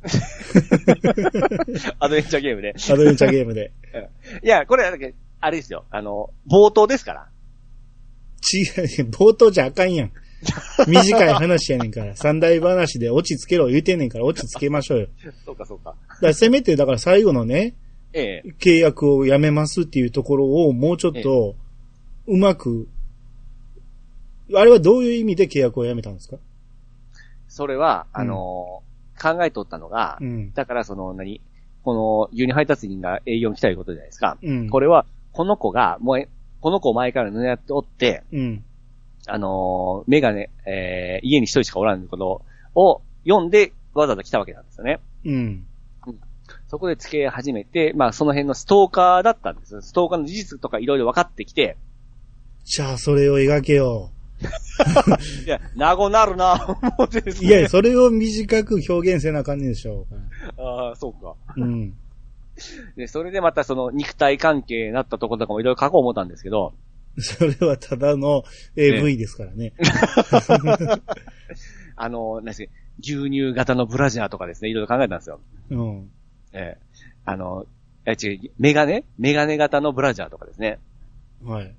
[1.98, 2.74] アドベンチャーゲームで。
[2.76, 3.72] アドベンチャーゲームで。
[4.42, 5.84] いや、これ、あれですよ。
[5.90, 7.28] あの、冒頭ですから。
[8.52, 8.62] 違
[9.02, 10.12] う、冒頭じゃあかんやん。
[10.86, 12.14] 短い話やねんから。
[12.14, 15.08] 三大話で落ち着けろ言うてんねんから落ち着けましょうよ。
[15.44, 15.90] そうかそうか。
[15.90, 17.74] だからせめて、だから最後のね、
[18.12, 18.54] ええ。
[18.58, 21.56] 契約をやめますっていうところをもうちょっと、
[22.26, 22.88] うまく、
[24.54, 26.36] あれはどういう意味で契約をやめたんですか？
[27.48, 28.82] それは、あの
[29.20, 30.52] 考えとったのが、うん。
[30.52, 31.40] だからその何、
[31.82, 34.36] この牛乳配達人が営業に来たいうことじゃないですか。
[34.42, 34.68] うん。
[34.68, 36.28] これは、この子が、もう、
[36.60, 38.64] この子を前から狙っておって、うん。
[39.26, 42.42] あのーメガネ、えー家に一人しかおらんこと
[42.74, 45.00] を読んで、わざわざ来たわけなんですよね。
[45.24, 45.66] うん。
[46.68, 49.80] そこで付き合い始めて、まあその辺のストーカーだったんです。
[49.80, 51.76] ストーカーの事実とかいろいろ分かってきて、
[52.64, 54.10] じゃあ、それを描けよ
[55.46, 57.48] いや、なごなるな、思ってですう。
[57.48, 57.50] ね。
[57.58, 60.06] いや、それを短く表現せなあかんねんでしょ
[60.58, 61.34] ああ、そうか。
[61.56, 61.60] う。
[61.60, 61.94] うん。
[62.96, 66.74] で、それでまたその肉体関係になったところとかもいろいろ書こう思ったんですけど、
[67.18, 68.44] それはただの
[68.76, 69.72] AV ですからね。
[71.96, 75.40] あの、なんですか牛乳型のブラジャーとかですね、いろいろ考えたんですよ。
[75.70, 76.10] うん。
[76.52, 76.78] ええ
[77.24, 77.66] あの、
[78.06, 79.04] え、違う、メガネ？
[79.18, 80.78] メガネ型のブラジャーとかですね。
[81.42, 81.74] はい。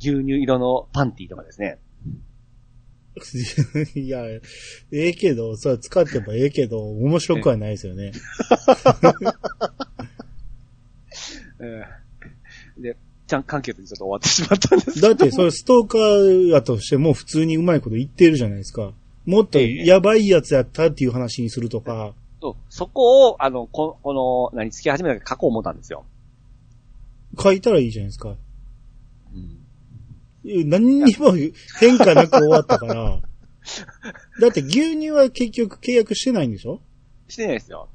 [0.00, 1.78] 牛乳色のパンティーとかですね。
[3.94, 4.40] いや、え
[4.92, 8.12] えけど、それは使ってもええけど、面白くはないですよね。
[11.60, 11.84] え
[12.78, 18.92] えで、ちゃん簡潔にちょっと終わってしまったんですだって、それストーカーやとしても普通にうまいこと言ってるじゃないですか。
[19.26, 24.14] もっとやばいやつやったっていう話にするとか、そうそこを、あの、ここ
[24.52, 26.04] の、何、付き始めた時書こう思ったんですよ。
[27.38, 28.36] 書いたらいいじゃないですか。
[29.34, 29.58] うん。
[30.64, 31.32] 何にも
[31.80, 33.20] 変化なく終わったから。
[34.40, 36.80] だって牛乳は結局契約してないんでしょ？
[37.28, 37.88] してないですよ。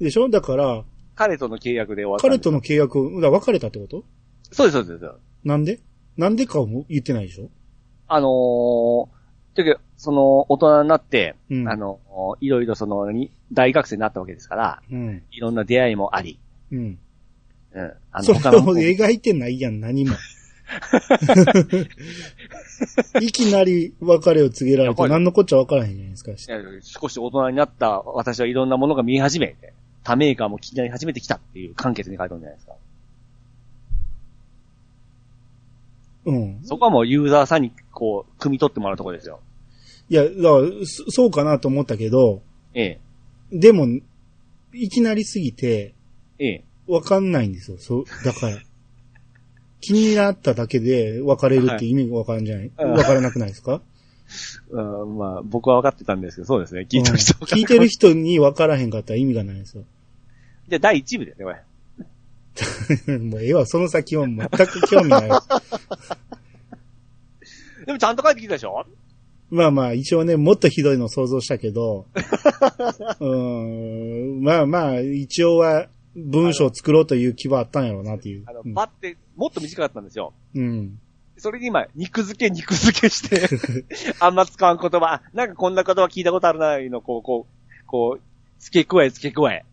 [0.00, 0.28] でしょ？
[0.28, 0.84] だから、
[1.16, 2.22] 彼との契約で終わった。
[2.28, 4.04] 彼との契約、だ別れたってこと？
[4.52, 4.88] そうです、そうです。
[4.90, 5.12] そうです
[5.44, 5.80] なんで？
[6.16, 7.50] なんでかも言ってないでしょ？
[8.06, 11.98] あのー、というか、その、大人になって、うんあの、
[12.40, 15.22] いろいろその、に大学生になったわけですから、うん。
[15.32, 16.38] いろんな出会いもあり、
[16.70, 16.98] うん。
[17.72, 17.92] うん。
[18.12, 18.42] あそれを
[18.76, 20.14] 描いてないやん、何も。
[23.20, 26.32] いきなり別れを告げられて何のこっちゃ分からへんじゃないですか。
[27.00, 29.72] 少し大人になった私はいろんなものが見え始めて、
[30.04, 32.74] 他メーカーも気になり始めてきたっていう簡潔に書いてるんじゃないですか。
[36.26, 36.60] うん。
[36.64, 39.40] そこはもうユーザーさんにこう、汲み取ってもらうところですよ。
[40.10, 42.42] いや、だから、そそうかなと思ったけど、
[42.74, 43.00] ええ。
[43.58, 43.86] でも、
[44.74, 45.94] いきなりすぎて、
[46.38, 46.64] ええ。
[46.86, 47.78] わかんないんですよ。
[47.78, 48.58] そう、だから。
[49.80, 52.70] 気になっただけで別れるって意味がわからんじゃない？
[52.78, 52.92] うん。
[52.92, 53.80] わからなくないですか？
[54.70, 56.86] うん、まあ、僕は分かってたんですけど、そうですね。
[56.88, 59.84] 聞いてうんる人、聞いてる人に分からへんかったら意味がないですよ。
[60.68, 63.18] じゃあ、第1部ですね、これ。
[63.18, 65.30] もうええわ、その先は全く興味ない。
[67.86, 68.84] でもちゃんと書いてきたでしょ？
[69.50, 72.04] まあまあ、一応ね、もっとひどいの想像したけど、
[73.20, 78.62] うーん、まあまあ、一応は文章を作ろうという気はあったんやろうなっていうあの、。
[78.64, 80.32] うんパって、もっと短かったんですよ。
[80.54, 80.98] うん。
[81.36, 83.48] それに今、肉付け、肉付けして、
[84.18, 88.22] あんま使わん言葉、あなんかこんな言葉聞いたことあるな、いうの、こう、こう、こう、
[88.58, 89.64] 付け加え、付け加え。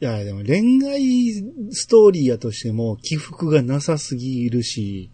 [0.00, 1.32] いや、でも恋愛
[1.70, 5.10] ストーリーやとしても起伏がなさすぎるし、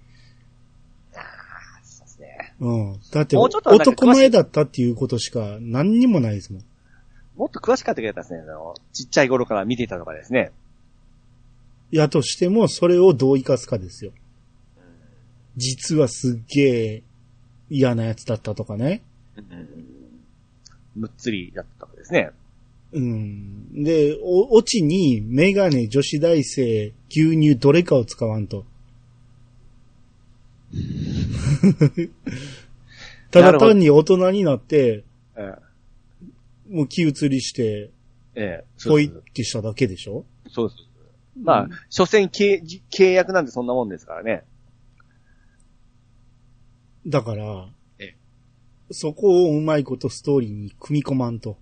[1.84, 2.54] そうですね。
[2.58, 3.00] うん。
[3.12, 6.62] だって、男前だったっていうことしか何にもないですもん。
[7.36, 10.52] もっと詳しかったけどですね、あの、ちっちゃい頃から見てたとかですね。
[11.90, 14.12] やとしても、それをどう生かすかですよ。
[15.56, 17.02] 実はすっげえ
[17.68, 19.02] 嫌なやつだったとかね。
[19.36, 19.68] うん。
[20.94, 22.30] むっつりだったわけですね。
[22.92, 23.82] うん。
[23.82, 28.64] で、お、オチにメガネ、女子大生、牛乳、どれかを使わんと。
[33.30, 35.04] ただ単に大人になって、
[35.36, 35.54] え
[36.72, 37.90] もう気移りして、
[38.34, 40.24] えええポイってしただけでしょ？
[40.48, 40.78] そうです。
[41.40, 44.44] まあ、所詮契契約なんてそんなもんですからね。
[47.06, 48.16] だからえ、
[48.90, 51.58] そこをうまいことストーリーに組み込まんと。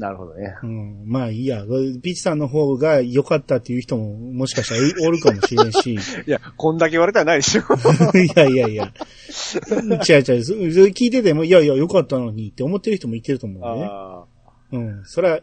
[0.00, 0.54] なるほどね。
[0.62, 1.62] うん、まあいいや。
[1.64, 5.94] ピッチさんの方が良かったっていう人ももしかしたらおるかもしれんし。
[6.26, 7.62] いや、こんだけ言われたらないでしょ。
[8.18, 8.84] いやいやいや。
[8.84, 10.44] 違う違う。
[10.44, 13.88] そそれ聞いてても、いやいや、良かったのにって思ってる人もいてると思うね。
[13.90, 14.24] あ
[14.72, 15.04] うん。
[15.04, 15.40] それは、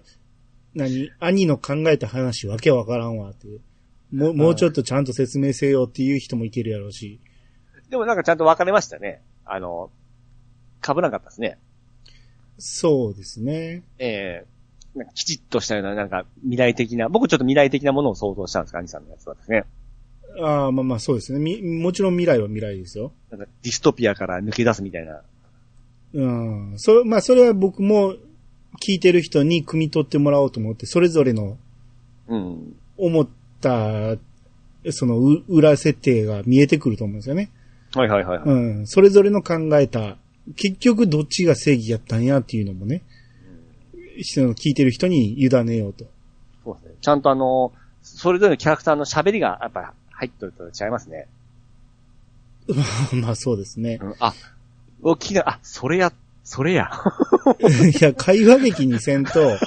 [0.73, 1.11] 何？
[1.19, 3.61] 兄の考えた話わけわからんわっていう。
[4.11, 7.19] もう、もうちょっとちゃんと説明せよっていう人もいてるやろうし。
[7.87, 9.21] ーでもなんかちゃんと分かれましたね。
[9.45, 9.91] あの、
[10.81, 11.57] 被らなかったですね。
[12.57, 13.83] そうですね。
[13.99, 14.55] ええ
[14.95, 19.65] なんかきちっとしたような、なんか未来的な、僕ちょっと未来的なものを想像したんですか、兄さんのやつはですね。
[20.41, 21.39] ああ、まあまあそうですね。
[21.39, 23.11] み、もちろん未来は未来ですよ。
[23.29, 25.21] なんかディストピアから抜け出すみたいな。
[26.13, 26.73] うん。
[26.77, 28.15] それ、まあそれは僕も
[28.81, 31.57] 聞いてる人に汲み取ってもらおうと思って、それぞれの
[32.27, 32.75] うん。
[32.97, 33.27] 思っ
[33.61, 34.17] た、
[34.91, 37.49] そのう裏設定が見えてくると思うんですよね。
[37.93, 38.37] はいはいはい。
[38.39, 38.87] はいうん。
[38.87, 40.17] それぞれの考えた、
[40.55, 43.01] 結局どっちが正義やったんやっていうのもね、
[44.23, 46.05] その聞いてる人に委ねようと。
[46.63, 46.95] そうですね。
[47.01, 51.27] ちゃんとあの、それぞれのキャラクターの喋りがやっぱ入ってると違いますね。
[53.13, 53.99] まあそうですね。
[54.01, 54.33] うん、あ、
[55.01, 56.91] お聞きな、あ、それや、それや。
[57.99, 59.31] いや、会話劇にせんと、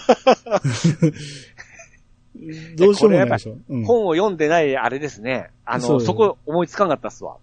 [2.77, 3.57] どうしようもないでしょ。
[3.69, 5.51] うん本を読んでないあれですね。
[5.65, 7.37] あの、そうそこ思いつかんかったっすわ。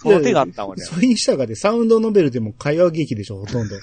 [0.00, 0.84] その手があったわね。
[0.84, 3.76] それにしたがで、サウンドノベルでも会話劇でしょ、ほとんど。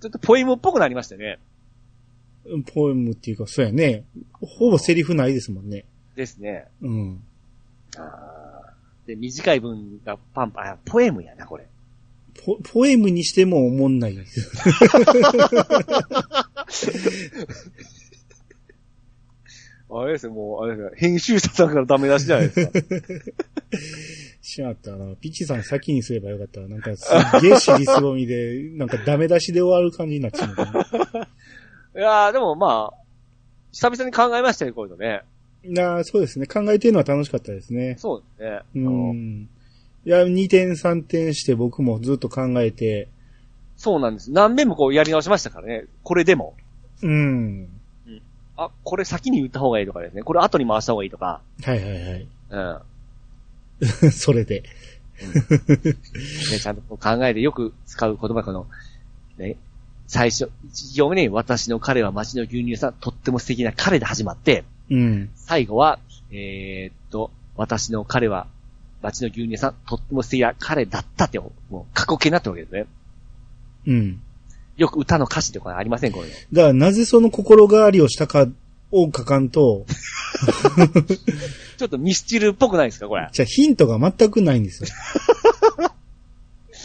[0.00, 1.38] ちょっとポエムっぽくなりましたね。
[2.74, 4.02] ポエムっていうか、そうやね。
[4.40, 5.84] ほぼセリフないですもんね。
[6.16, 6.66] ですね。
[6.82, 7.22] うん。
[7.96, 11.68] あーで、短い文がパンパン、あ、ポエムやな、これ。
[12.44, 14.50] ポ、ポエムにしても思んないです。
[19.92, 22.72] あれですよ、もう、あれですよ、編集者さんからダメ出しじゃないですか。
[24.42, 25.14] しまったな。
[25.16, 26.60] ピッチさん先にすればよかった。
[26.60, 30.64] なんかすっげえ尻すぼみで、なんかダメ出しで終わる感じになっちゃうな。
[31.96, 33.00] いやー、でもまあ、
[33.72, 35.22] 久々に考えましたね、こういうのね。
[35.64, 36.46] なそうですね。
[36.46, 37.96] 考えてるのは楽しかったですね。
[37.98, 38.60] そうですね。
[38.74, 39.48] うあのん。
[40.06, 43.08] いや、2点3点して僕もずっと考えて、
[43.76, 44.30] そうなんです。
[44.30, 45.86] 何遍もこうやり直しましたからね。
[46.02, 46.54] これでも。
[47.02, 47.68] うん。
[48.58, 50.22] あ、これ先に言った方がいいとかですね。
[50.22, 51.40] これ後に回した方がいいとか。
[51.62, 52.28] はいはいはい。
[52.50, 52.78] うん。
[54.12, 54.62] それで。
[55.20, 58.66] ね、ちゃんと考えてよく使う言葉この、
[59.38, 59.56] ね、
[60.06, 65.30] 最初、一行目に私の彼は街の牛乳さん、とっても素敵な彼で始まって、うん。
[65.36, 65.98] 最後は、
[66.32, 68.46] えーっと、私の彼は
[69.02, 72.86] 街の牛乳さん、とっても素敵な彼だったって、もう過去形になったわけですね。
[73.86, 74.20] うん。
[74.76, 76.36] よく歌の歌詞とかありませんこういうの。
[76.52, 78.46] だからなぜその心変わりをしたか
[78.92, 79.84] を書かんと、
[81.80, 83.26] ちょっとミスチルっぽくないですかこれ？
[83.32, 84.88] じゃあヒントが全くないんですよ。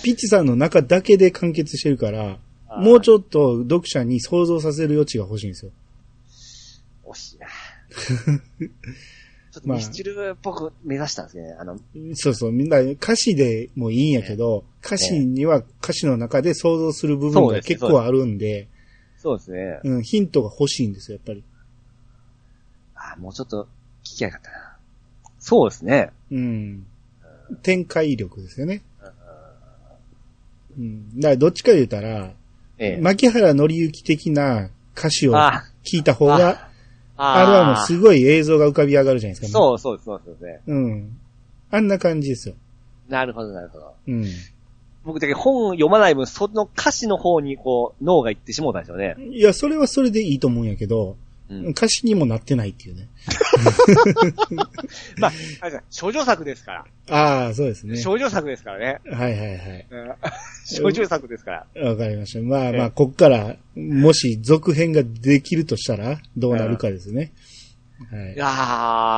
[0.06, 2.40] ピッチさんの中だけで完結してるから、
[2.78, 5.72] もうちょっと読者に想像させる余地が欲しいんですよ。
[7.04, 7.12] と。
[7.12, 7.48] 惜しいな。
[9.52, 11.58] ちょっとミスチルっぽく目指したんですね。
[11.60, 11.78] あの、
[12.14, 18.70] そうそう、みんな歌詞でもいいんやけど、歌詞には歌詞の中で想像する部分が結構あるんで、
[19.18, 19.80] そうですね。
[19.84, 21.44] うん、ヒントが欲しいんですよ、やっぱり。
[22.96, 23.68] あもうちょっと
[24.04, 24.75] 聞きやがったな。
[25.46, 26.10] そうですね。
[26.32, 26.88] うん。
[27.62, 28.82] 展開力ですよね。
[30.76, 31.20] うん。
[31.20, 32.32] だからどっちか言うたら、
[32.80, 33.00] ええ。
[33.00, 36.72] 牧原紀之的な歌詞をあ聞いた方が、
[37.16, 39.56] ああれはもうすごい映像が浮かび上がるじゃないですか。
[39.56, 40.62] そうそうそうですね。
[40.66, 40.74] う。
[40.74, 41.18] うん。
[41.70, 42.56] あんな感じですよ。
[43.08, 43.94] なるほど、なるほど。
[44.08, 44.26] うん。
[45.04, 49.16] 僕だけ本読まない分、その歌詞の方にこう、脳が行ってしもうたんですよね。
[49.30, 51.18] いや、それはそれでいいと思うんやけど、
[51.50, 51.66] うん。
[51.68, 53.08] 歌詞にもなってないっていうね。
[55.18, 55.32] まあ、
[55.62, 56.86] あれ少女作ですから。
[57.10, 57.98] ああ、そうですね。
[57.98, 59.00] 少女作ですからね。
[59.06, 59.88] はいはいはい。
[59.90, 60.14] うん
[60.68, 61.90] 少女作ですから。
[61.90, 62.40] わかりました。
[62.42, 67.32] まあまあ、ええこっから、もし続編ができるとしたら、どうなるかですね。
[68.12, 68.36] はいい。
[68.36, 68.48] や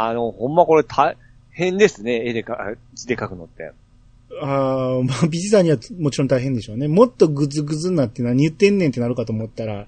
[0.09, 1.15] ー、でもほんまこれ大
[1.51, 3.71] 変ですね、絵でか、字で書くのって。
[4.41, 6.87] ああ、まあ、美術さんにはもちろん大変でしょうね。
[6.87, 9.87] もっとグズグズになって何言ってんねんってなるかと思ったら、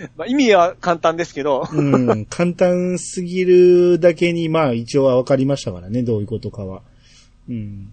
[0.16, 6.82] まあ、意味は簡単ですけど、うん、簡単すぎるだけに、まあ一応は分かりましたからね、どういうことかは。
[7.48, 7.92] うん。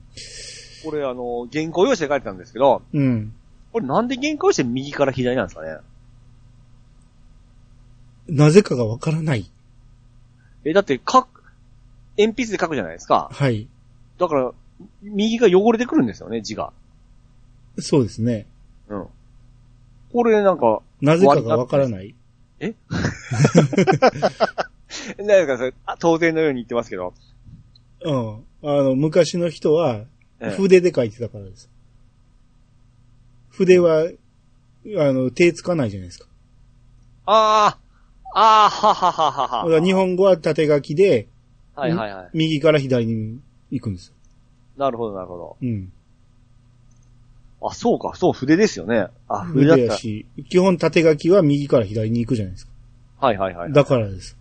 [0.83, 3.33] これあの、原稿用紙で書いてたんですけど、うん。
[3.73, 5.77] これなんで原稿用紙右から左なんですかね？
[8.27, 9.49] なぜかが分からない。
[10.65, 11.43] え、だって、書く、
[12.17, 13.29] 鉛筆で書くじゃないですか。
[13.31, 13.67] はい。
[14.17, 14.51] だから、
[15.01, 16.73] 右が汚れてくるんですよね、字が。
[17.79, 18.45] そうですね。
[18.89, 19.05] うん。
[20.11, 22.15] これなんか、なぜかが分からない。
[22.59, 22.73] 何
[25.27, 27.13] ですかそれあ当然のように言ってますけど。
[28.03, 28.43] うん。
[28.63, 30.05] あの、昔の人は、
[30.39, 31.69] ええ筆で書いてたからです。
[33.49, 34.07] 筆は、あ
[34.85, 36.27] の、手つかないじゃないですか。
[37.25, 37.79] あ
[38.33, 39.69] あ、ああ、ははははは。
[39.69, 41.27] ら日本語は縦書きで、
[41.75, 42.29] はいはいはい。
[42.33, 43.39] 右から左に
[43.71, 44.15] 行くんですよ。
[44.77, 45.57] なるほどなるほど。
[45.61, 45.91] うん。
[47.61, 49.07] あ、そうか、そう、筆ですよね。
[49.27, 49.97] あ、筆だった。
[49.97, 52.71] し、基本縦書きは右から左に行くじゃないですか。
[53.19, 53.73] はいはいはい。
[53.73, 54.37] だからです。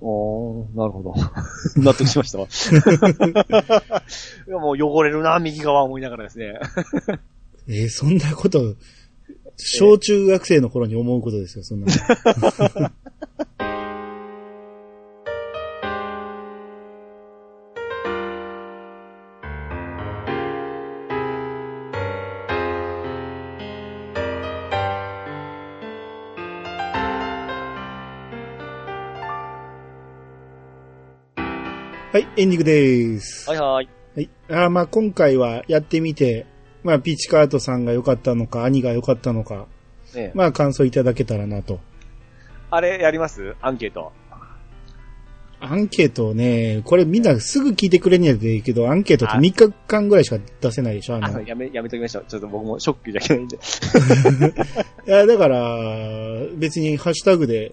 [0.00, 1.14] おー、なるほど。
[1.82, 2.46] 納得しましたわ。
[4.46, 6.60] いやもう汚れるな、右側思いながらですね。
[7.66, 8.76] えーそんなこと、
[9.56, 12.90] 小中学生の頃に思うことですよ、そんなの。
[32.18, 33.48] はい、エンディングです。
[33.48, 33.88] はいはい。
[34.16, 34.30] はい。
[34.48, 36.46] あーまあ今回はやってみて、
[36.82, 39.68] まあピーチカートさんが良かったのか、兄が良かったのか、
[40.16, 41.78] ねまあ感想いただけたらなと。
[42.72, 43.54] あれやります？
[43.62, 44.10] アンケート。
[45.60, 52.24] アンケートをね、これみんなすぐ聞いてくれんやでいいけど、アンケートってあ3日間ぐらいしか出せないでしょああの、い やめ、やめときましょう。
[52.26, 53.58] ちょっと僕もショックじゃいけないんで。
[55.06, 55.60] や、だから、
[56.56, 57.70] 別にハッシュタグで、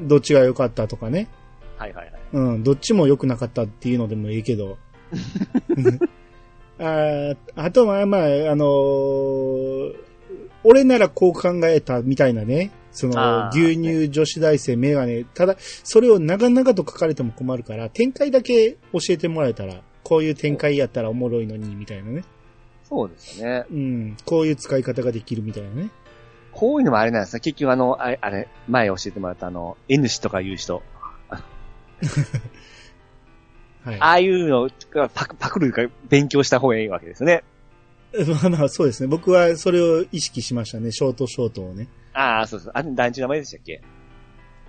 [0.00, 1.28] どっちが良かったとかね、
[1.76, 2.21] はいはいはい。
[2.32, 4.78] うん、どっちも良くなかったっていうのでもいいけど。
[6.78, 8.26] あーあとは、まあ、あ
[8.56, 10.12] のー
[10.64, 22.24] 俺ならこう考えたみたいなね、その牛乳女子大生メガネ、ただ、それを長々と書かれても困るから、展開だけ教えてもらえたら、こういう展開やったらおもろいのに、みたいなね。
[22.84, 23.64] そうですよね。
[23.70, 25.90] うん、こういう使い方ができるみたいなね。
[26.52, 27.40] こういうのもあれなんですね。
[27.40, 30.82] 結局あの、あれ、あれ前教えてもらったあの、N 氏とかいう人。
[33.84, 34.00] はい。
[34.00, 37.44] ああいうのがパク、パクるか勉強した方がいいわけですね。
[38.12, 39.06] まあまあ、そうですね。
[39.06, 40.92] 僕はそれを意識しましたね。
[40.92, 41.88] ショートショートをね。
[42.12, 42.72] ああ、そうそう。
[42.74, 43.80] あれ、団地の名前でしたっけ？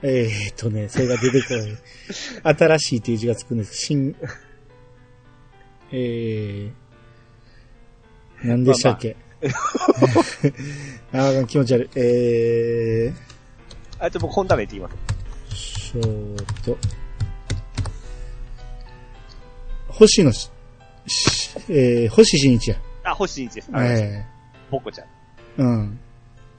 [0.02, 1.78] えー、っとね、それが出てこない。
[2.56, 3.76] 新しいっていう字がつくんです。
[3.76, 4.16] 新、
[5.92, 9.16] えー、何でしたっけ、
[11.14, 11.90] あー気持ち悪い。
[11.96, 13.14] え
[14.00, 14.96] あ、ちょ、僕、本ダメって言います。
[15.52, 16.78] ー、ショート。
[19.94, 20.50] 星野し、
[21.08, 22.78] しえー、星新一や。
[23.04, 23.70] あ、星新一です。
[23.72, 24.26] あえ
[24.72, 25.08] ボッコちゃん。
[25.08, 25.10] え
[25.58, 26.00] うん。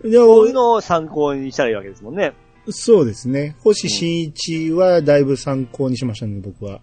[0.03, 2.33] で、こういうのを参考にしたらいいわけですもんね。
[2.71, 3.57] そうですね。
[3.61, 6.81] 星新一はだいぶ参考にしましたね、僕は。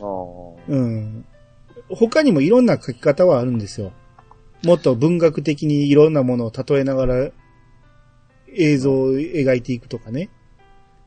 [0.00, 1.24] あーうん。
[1.90, 3.92] 他にもいろんな書き方はあるんですよ。
[4.64, 7.30] もっと文学的にいろんなものを例えながら
[8.56, 10.30] 映像を描いていくとかね。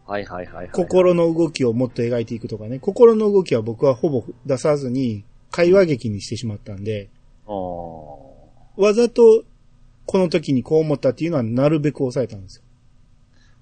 [0.08, 0.70] はいはいはい、はい。
[0.70, 2.80] 心の動きをもっと描いていくとかね。
[2.80, 7.10] 心の動きは僕はほぼ出さずに会話劇にしてしまったんで、
[7.46, 7.54] あー
[8.78, 9.44] わざと
[10.06, 12.64] この時にこう思ったっていうのはなるべく抑えたんですよ。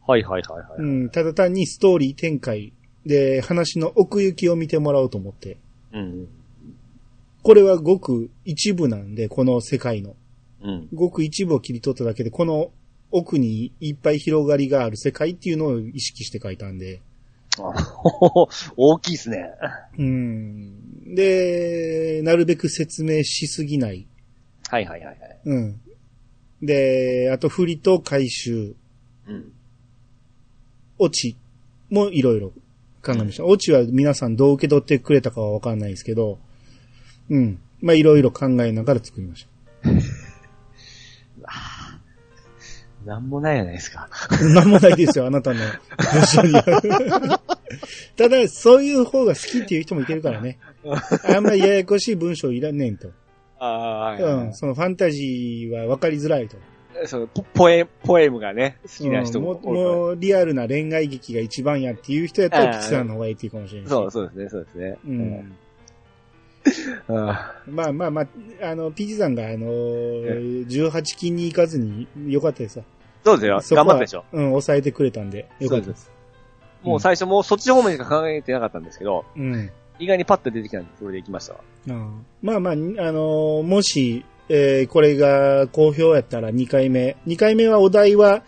[0.05, 0.79] はいはいはいはい。
[0.79, 1.09] うん。
[1.09, 2.73] ただ単にストーリー展開
[3.05, 5.57] で話の奥行きを見てもらおうと思って。
[5.93, 6.27] うん。
[7.41, 10.15] これはごく一部なんで、この世界の。
[10.61, 10.87] うん。
[10.93, 12.71] ごく一部を切り取っただけで、この
[13.17, 17.01] 奥にいっぱい広がりがある世界っていうのを意識して書いたんで。
[18.75, 19.51] 大きいですね。
[19.97, 21.15] うん。
[21.15, 24.05] で、なるべく説明しすぎない。
[24.69, 25.39] はいはいはいはい。
[25.45, 25.81] うん。
[26.61, 28.75] で、あと振りと回収、
[29.27, 29.53] うん。
[30.99, 31.37] オチ
[31.89, 32.49] もいろいろ
[33.01, 33.45] 考えました。
[33.45, 36.37] オチは皆さんどう受け取ってくれたかはわかんないですけど、
[37.29, 37.59] うん。
[37.81, 39.47] まあいろいろ考えながら作りまし
[39.83, 39.89] た。
[43.05, 44.09] なんもないじゃないですか。
[44.41, 45.59] なんもないですよ、あなたの
[46.13, 47.41] 文章には。
[48.17, 50.57] ただ、そういう方が好きっていう人もいてるからね。
[51.27, 53.09] あんまりややこしい文章いらんねんと。
[53.57, 56.57] あうん、そのファンタジーは分かりづらいと。
[57.05, 63.91] そうポポエ、ポエムがね、好きな人うんもうもおるからもうリアルな恋愛劇が一番やっていう人やったら、ピチさんの方がいいっていうかもしれないし。
[63.91, 64.97] そう、そうですね、そうですね。
[65.05, 65.55] うん。
[67.07, 68.27] あまあまあまあ、
[68.63, 72.85] あの、ピチさんが、あのー、18金に行かずによかったですわ。
[73.25, 73.75] そうですよ。
[73.75, 74.23] 頑張ったでしょ。
[74.31, 76.11] うん、抑えてくれたんで、よかったです。
[76.83, 79.71] もう最初もうそっち方面しか考えてなかったんですけど、うん。
[79.97, 81.59] 意外にパッと出てきたんで、それで行きましたわ。
[81.87, 87.17] うんまあまあ、あのーもし、えーこれが好評やったら2回目。
[87.25, 88.43] 2回目はお題は、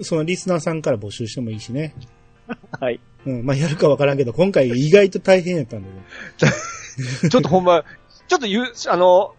[0.00, 1.94] そのリスナーさんから募集してもいいしね。
[2.80, 2.98] はい。
[3.26, 5.94] うん、まあやるかわからんけど、今回意外と大変やったんでね。
[7.30, 7.84] ちょっとほんま、
[8.26, 9.34] ちょっとゆう、あの、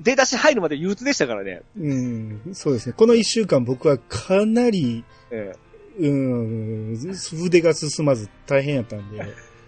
[0.00, 1.62] 出だし入るまで憂鬱でしたからね。
[1.78, 2.94] うん、そうですね。
[2.96, 5.52] この1週間僕はかなり、え
[5.98, 9.18] うん、筆が進まず大変やったんで、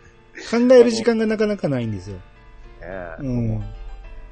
[0.51, 2.17] 考える時間がなかなかないんですよ。
[2.81, 3.61] えええうん。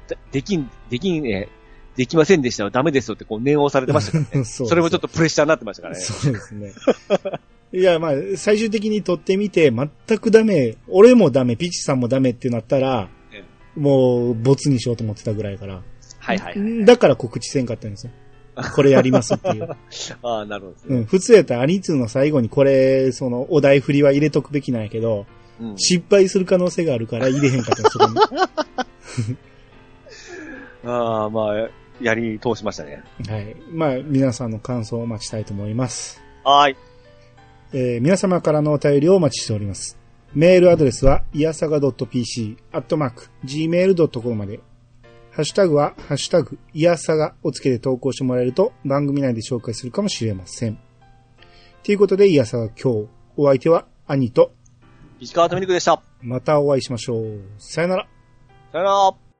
[0.07, 1.61] でできん、できん、えー
[1.95, 4.45] できませんでしたよ、ダメですよってこう念を押されてましたからね。
[4.45, 6.01] そうそれもちょっとプレッシャーになってましたからね。
[6.01, 6.73] そうですね。
[7.73, 13.43] いや、まあ、最終的に撮ってみて、全くダメ、俺もダメ、ピチさんもダメってなったらえ、
[13.77, 15.81] もう、ボツにしようと思ってたぐらいから。
[16.21, 16.85] はいはいはい。
[16.85, 18.11] だから告知せんかったんですよ。
[18.75, 19.67] これやりますっていう。
[20.23, 21.01] ああ、なるほどね。
[21.01, 25.25] うん、普通やったらアニツーの最後にこれ、その、お題振りは入れとくべきなんやけど、
[25.59, 28.15] うん失敗する可能性があるから入れへんかったそこに。
[30.83, 31.69] ああ、まあ、
[32.01, 33.03] やり通しましたね。
[33.29, 33.55] はい。
[33.71, 36.19] まあ、皆さんの感想をお待ちしたいと思います。
[36.43, 36.75] はーい。
[37.73, 39.99] えー皆様からのお便りをお待ちしております。
[40.33, 44.59] メールアドレスは、いやさが .pc、アットマーク、gmail.com まで。
[45.31, 50.77] ハッシュタグは、ハッシュタグ、いやさがをつけて投稿してもらえると、番組内で紹介するかもしれません。
[51.83, 53.07] ということで、いやさが今日、
[53.37, 54.51] お相手は、兄と、
[55.21, 56.01] 石川とみにくでした。
[56.21, 57.39] またお会いしましょう。
[57.59, 58.07] さよなら。
[58.73, 59.30] さよなら。